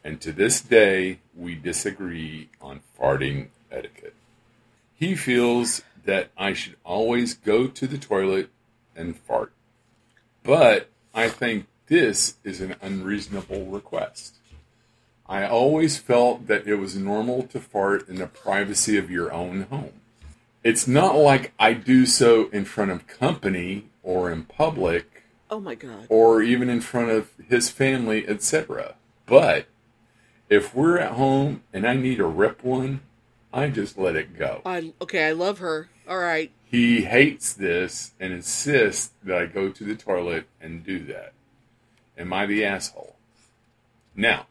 [0.03, 4.15] and to this day, we disagree on farting etiquette.
[4.95, 8.49] He feels that I should always go to the toilet
[8.95, 9.53] and fart,
[10.43, 14.38] but I think this is an unreasonable request.
[15.29, 19.61] I always felt that it was normal to fart in the privacy of your own
[19.69, 19.93] home.
[20.63, 25.75] It's not like I do so in front of company or in public Oh my
[25.75, 26.07] god.
[26.09, 28.95] or even in front of his family, etc.
[29.27, 29.67] But
[30.49, 33.01] if we're at home and I need to rip one,
[33.53, 34.61] I just let it go.
[34.65, 35.27] I okay.
[35.27, 35.89] I love her.
[36.07, 36.51] All right.
[36.65, 41.33] He hates this and insists that I go to the toilet and do that.
[42.17, 43.15] Am I the asshole?
[44.15, 44.47] Now,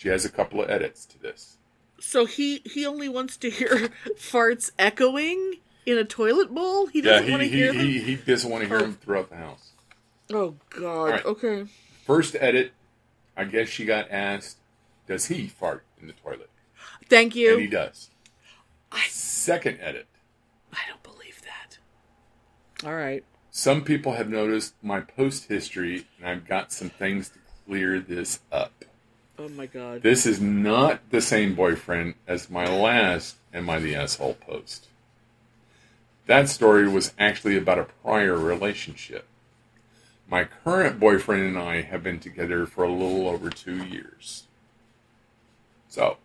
[0.00, 1.58] she has a couple of edits to this.
[1.98, 6.86] So he he only wants to hear farts echoing in a toilet bowl.
[6.86, 7.86] He doesn't yeah, want to he, hear he, them.
[7.86, 8.80] he, he doesn't want to hear Oh.
[8.80, 9.72] them throughout the house.
[10.32, 11.04] Oh God.
[11.10, 11.24] right.
[11.26, 11.66] Okay.
[12.06, 12.72] First edit,
[13.36, 14.56] I guess she got asked,
[15.06, 16.48] does he fart in the toilet?
[17.10, 17.52] Thank you.
[17.52, 18.08] And he does.
[18.90, 20.06] I, Second edit.
[20.72, 21.78] I don't believe that.
[22.88, 23.22] All right.
[23.50, 28.40] Some people have noticed my post history, and I've got some things to clear this
[28.50, 28.79] up.
[29.40, 30.02] Oh my God.
[30.02, 34.86] This is not the same boyfriend as my last Am I the Asshole post.
[36.26, 39.26] That story was actually about a prior relationship.
[40.28, 44.44] My current boyfriend and I have been together for a little over two years.
[45.88, 46.18] So,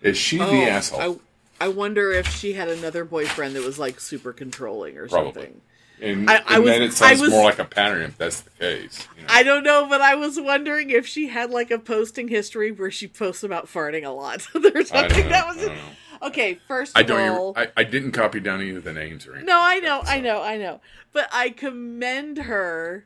[0.00, 1.20] is she Oh, the asshole?
[1.60, 5.42] I, I wonder if she had another boyfriend that was like super controlling or Probably.
[5.42, 5.60] something.
[6.02, 8.40] And I- I and was- then it sounds was- more like a pattern if that's
[8.40, 9.06] the case.
[9.16, 9.28] You know?
[9.30, 12.90] I don't know, but I was wondering if she had like a posting history where
[12.90, 14.46] she posts about farting a lot.
[14.54, 15.82] or don't something that was I don't know.
[16.28, 16.54] okay.
[16.68, 17.28] First I of don't.
[17.30, 19.46] all, Even, I, I didn't copy down any of the names or anything.
[19.46, 20.80] No, I know, So- I know, I know.
[21.12, 23.04] But I commend her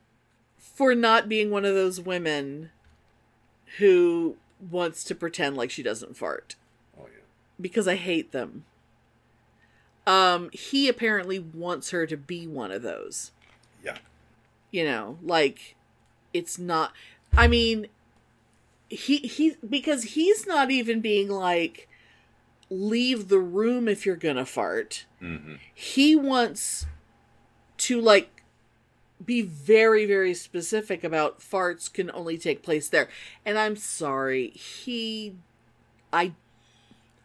[0.59, 2.71] for not being one of those women
[3.79, 4.37] who
[4.71, 6.55] wants to pretend like she doesn't fart
[6.99, 7.21] Oh yeah.
[7.61, 8.65] because I hate them.
[10.07, 13.33] Um he apparently wants her to be one of those.
[13.85, 13.99] Yeah.
[14.71, 15.77] You know, like
[16.33, 16.93] it's not
[17.33, 17.89] I mean
[18.89, 21.89] he he because he's not even being like
[22.71, 26.87] leave the room if you're going to fart hmm he wants
[27.77, 28.43] to like
[29.25, 33.09] be very very specific about farts can only take place there
[33.45, 35.35] and i'm sorry he
[36.13, 36.33] i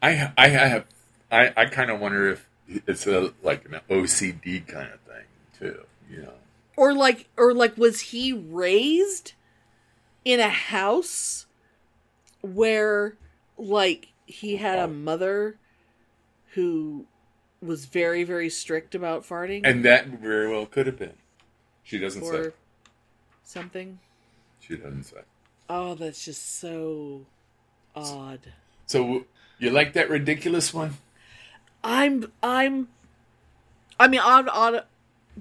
[0.02, 0.86] I I have
[1.32, 2.48] I I kind of wonder if
[2.88, 5.26] it's a like an OCD kind of thing
[5.58, 5.84] too.
[6.10, 6.34] You know.
[6.78, 9.34] or like or like was he raised
[10.26, 11.46] in a house
[12.42, 13.16] where
[13.58, 15.58] like he had a mother
[16.54, 17.06] who
[17.62, 21.14] was very very strict about farting And that very well could have been.
[21.84, 22.52] She doesn't say.
[23.44, 24.00] something
[24.60, 25.22] She doesn't say.
[25.70, 27.26] oh that's just so
[27.96, 28.40] odd
[28.86, 29.26] So
[29.58, 30.98] you like that ridiculous one?
[31.84, 32.88] I'm I'm
[34.00, 34.82] I mean on on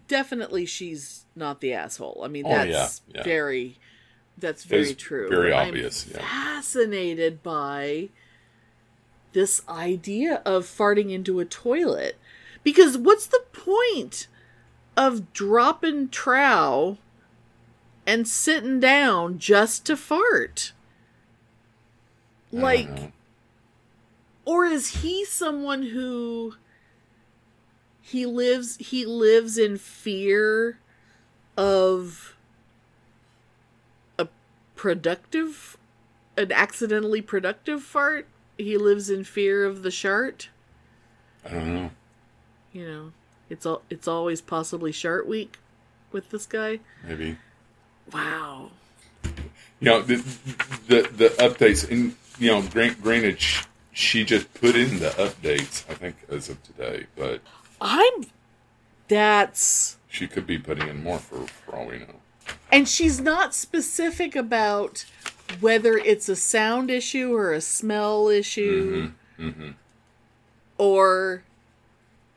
[0.06, 2.22] definitely she's not the asshole.
[2.24, 3.22] I mean Oh, that's yeah, yeah.
[3.24, 3.78] very
[4.38, 5.28] that's very true.
[5.28, 6.20] very But I'm obvious, yeah.
[6.20, 8.08] Fascinated by
[9.32, 12.16] this idea of farting into a toilet.
[12.62, 14.28] Because what's the point
[14.96, 16.98] of dropping trow
[18.06, 20.72] and sitting down just to fart?
[22.52, 23.12] Like.
[24.48, 26.54] Or is he someone who
[28.00, 30.78] he lives he lives in fear
[31.58, 32.34] of
[34.18, 34.26] a
[34.74, 35.76] productive
[36.38, 38.26] an accidentally productive fart.
[38.56, 40.48] He lives in fear of the shart.
[41.44, 41.90] I don't know.
[42.72, 43.12] You know,
[43.50, 45.58] it's all it's always possibly shart week
[46.10, 46.80] with this guy.
[47.06, 47.36] Maybe.
[48.10, 48.70] Wow.
[49.24, 49.30] You
[49.80, 50.16] know the
[50.86, 52.62] the, the updates, and you know,
[53.02, 53.64] granted, sh-
[53.98, 55.84] she just put in the updates.
[55.90, 57.40] I think as of today, but
[57.80, 58.26] I'm.
[59.08, 62.14] That's she could be putting in more for for all we know.
[62.70, 65.04] and she's not specific about
[65.60, 69.70] whether it's a sound issue or a smell issue Mm-hmm.
[70.76, 71.42] or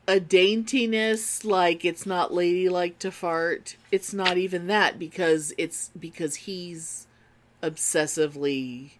[0.07, 6.36] a daintiness like it's not ladylike to fart it's not even that because it's because
[6.47, 7.07] he's
[7.64, 8.91] obsessively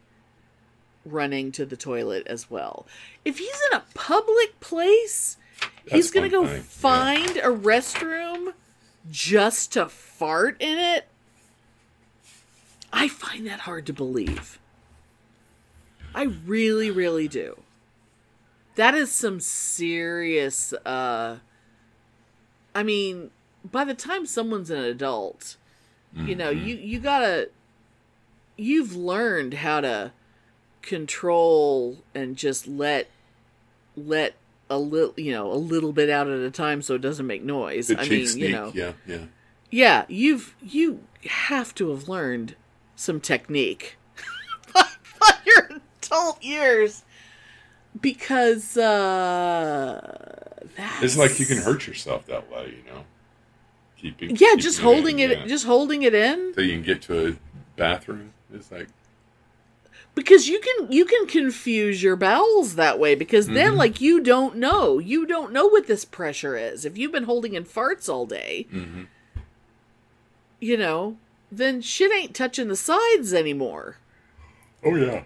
[1.06, 2.86] running to the toilet as well.
[3.26, 5.38] If he's in a public place
[5.90, 8.54] he's gonna go thing, find a restroom
[9.10, 11.08] just to fart in it.
[12.94, 14.60] I find that hard to believe.
[16.14, 17.62] I really really do.
[18.76, 21.40] That is some serious uh
[22.74, 23.30] i mean
[23.70, 25.58] by the time someone's an adult
[26.16, 27.50] you know you you gotta
[28.58, 30.12] you've learned how to
[30.82, 33.10] control and just let
[33.96, 34.36] let
[34.70, 37.44] a little you know a little bit out at a time so it doesn't make
[37.44, 39.26] noise The i mean sneak, you know yeah, yeah.
[39.70, 42.56] yeah you've you have to have learned
[42.96, 43.98] some technique
[44.74, 44.86] by,
[45.20, 45.70] by your
[46.00, 47.04] adult years
[48.00, 50.42] because uh
[50.76, 53.04] that's It's like you can hurt yourself that way, you know.
[53.98, 55.46] Keeping yeah keeping just holding in, it yeah.
[55.46, 57.36] just holding it in so you can get to a
[57.76, 58.34] bathroom.
[58.54, 58.88] It's like
[60.16, 63.78] because you can you can confuse your bowels that way because then Mhm.
[63.78, 67.54] like you don't know you don't know what this pressure is if you've been holding
[67.54, 69.08] in farts all day mhm.
[70.60, 71.18] you know
[71.52, 73.98] then shit ain't touching the sides anymore
[74.84, 75.24] Oh yeah.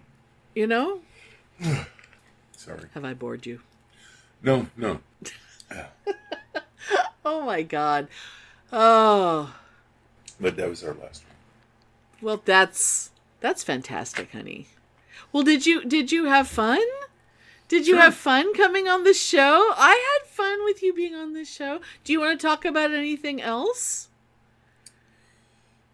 [0.54, 1.00] you know
[2.58, 2.88] Sorry.
[2.94, 3.62] have i bored you
[4.44, 5.00] No, no.
[7.26, 8.08] oh my god
[8.72, 9.54] oh
[10.40, 11.36] But that was our last one.
[12.22, 14.68] well that's that's fantastic honey
[15.36, 16.80] well did you did you have fun
[17.68, 18.04] did you Sure.
[18.04, 21.82] have fun coming on the show i had fun with you being on this show
[22.06, 24.08] do you want to talk about anything else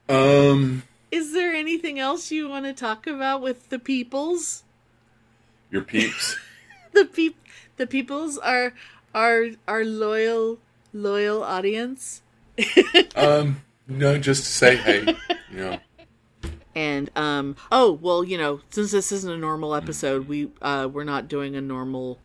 [0.10, 4.64] Um, Is there anything else you want to talk about with the peoples?
[5.72, 6.38] your peeps.
[6.94, 7.36] The peop
[7.78, 8.74] the peoples are
[9.16, 10.60] are our loyal
[10.94, 12.22] loyal audience.
[13.16, 15.16] um, no, just to say hey.
[15.50, 15.80] You know,
[16.76, 21.04] And um oh, well, you know, since this isn't a normal episode, we uh we're
[21.04, 22.20] not doing a normal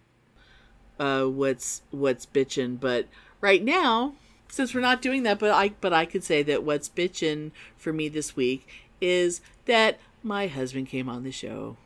[0.98, 3.06] uh what's what's bitchin', but
[3.40, 4.14] right now,
[4.48, 7.92] since we're not doing that, but I but I could say that what's bitchin' for
[7.92, 8.68] me this week
[9.00, 11.76] is that my husband came on the show.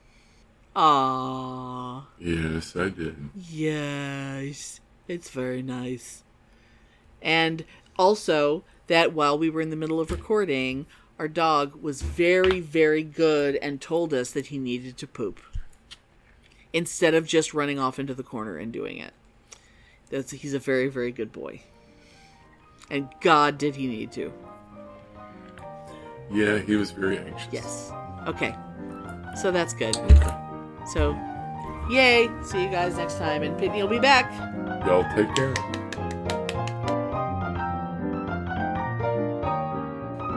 [0.77, 2.05] Aww.
[2.19, 3.31] yes, I did.
[3.35, 6.23] Yes, it's very nice.
[7.21, 7.65] And
[7.99, 10.87] also that while we were in the middle of recording,
[11.21, 15.39] our dog was very, very good and told us that he needed to poop
[16.73, 19.13] instead of just running off into the corner and doing it.
[20.09, 21.61] That's he's a very, very good boy.
[22.91, 24.33] And God did he need to.
[26.33, 27.49] Yeah, he was very anxious.
[27.53, 27.93] Yes.
[28.27, 28.57] Okay.
[29.39, 29.95] So that's good.
[29.99, 30.37] Okay.
[30.91, 31.13] So,
[31.91, 32.31] yay!
[32.43, 34.33] See you guys next time, and Pitney will be back.
[34.87, 35.53] Y'all take care.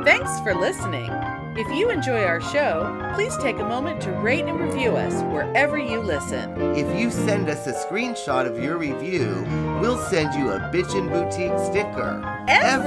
[0.03, 1.09] Thanks for listening.
[1.55, 5.77] If you enjoy our show, please take a moment to rate and review us wherever
[5.77, 6.59] you listen.
[6.75, 9.45] If you send us a screenshot of your review,
[9.79, 12.21] we'll send you a Bitchin' Boutique sticker.
[12.49, 12.81] Everyone,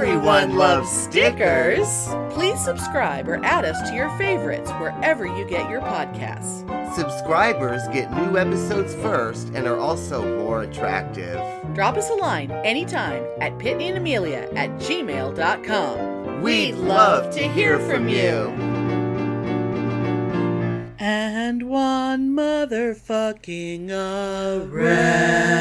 [0.51, 1.87] Everyone loves stickers.
[1.87, 2.33] stickers!
[2.35, 6.65] Please subscribe or add us to your favorites wherever you get your podcasts.
[6.93, 11.39] Subscribers get new episodes first and are also more attractive.
[11.73, 16.16] Drop us a line anytime at pitneyandamelia at gmail.com.
[16.41, 18.53] We'd love to hear from you.
[20.99, 25.57] And one motherfucking arrest.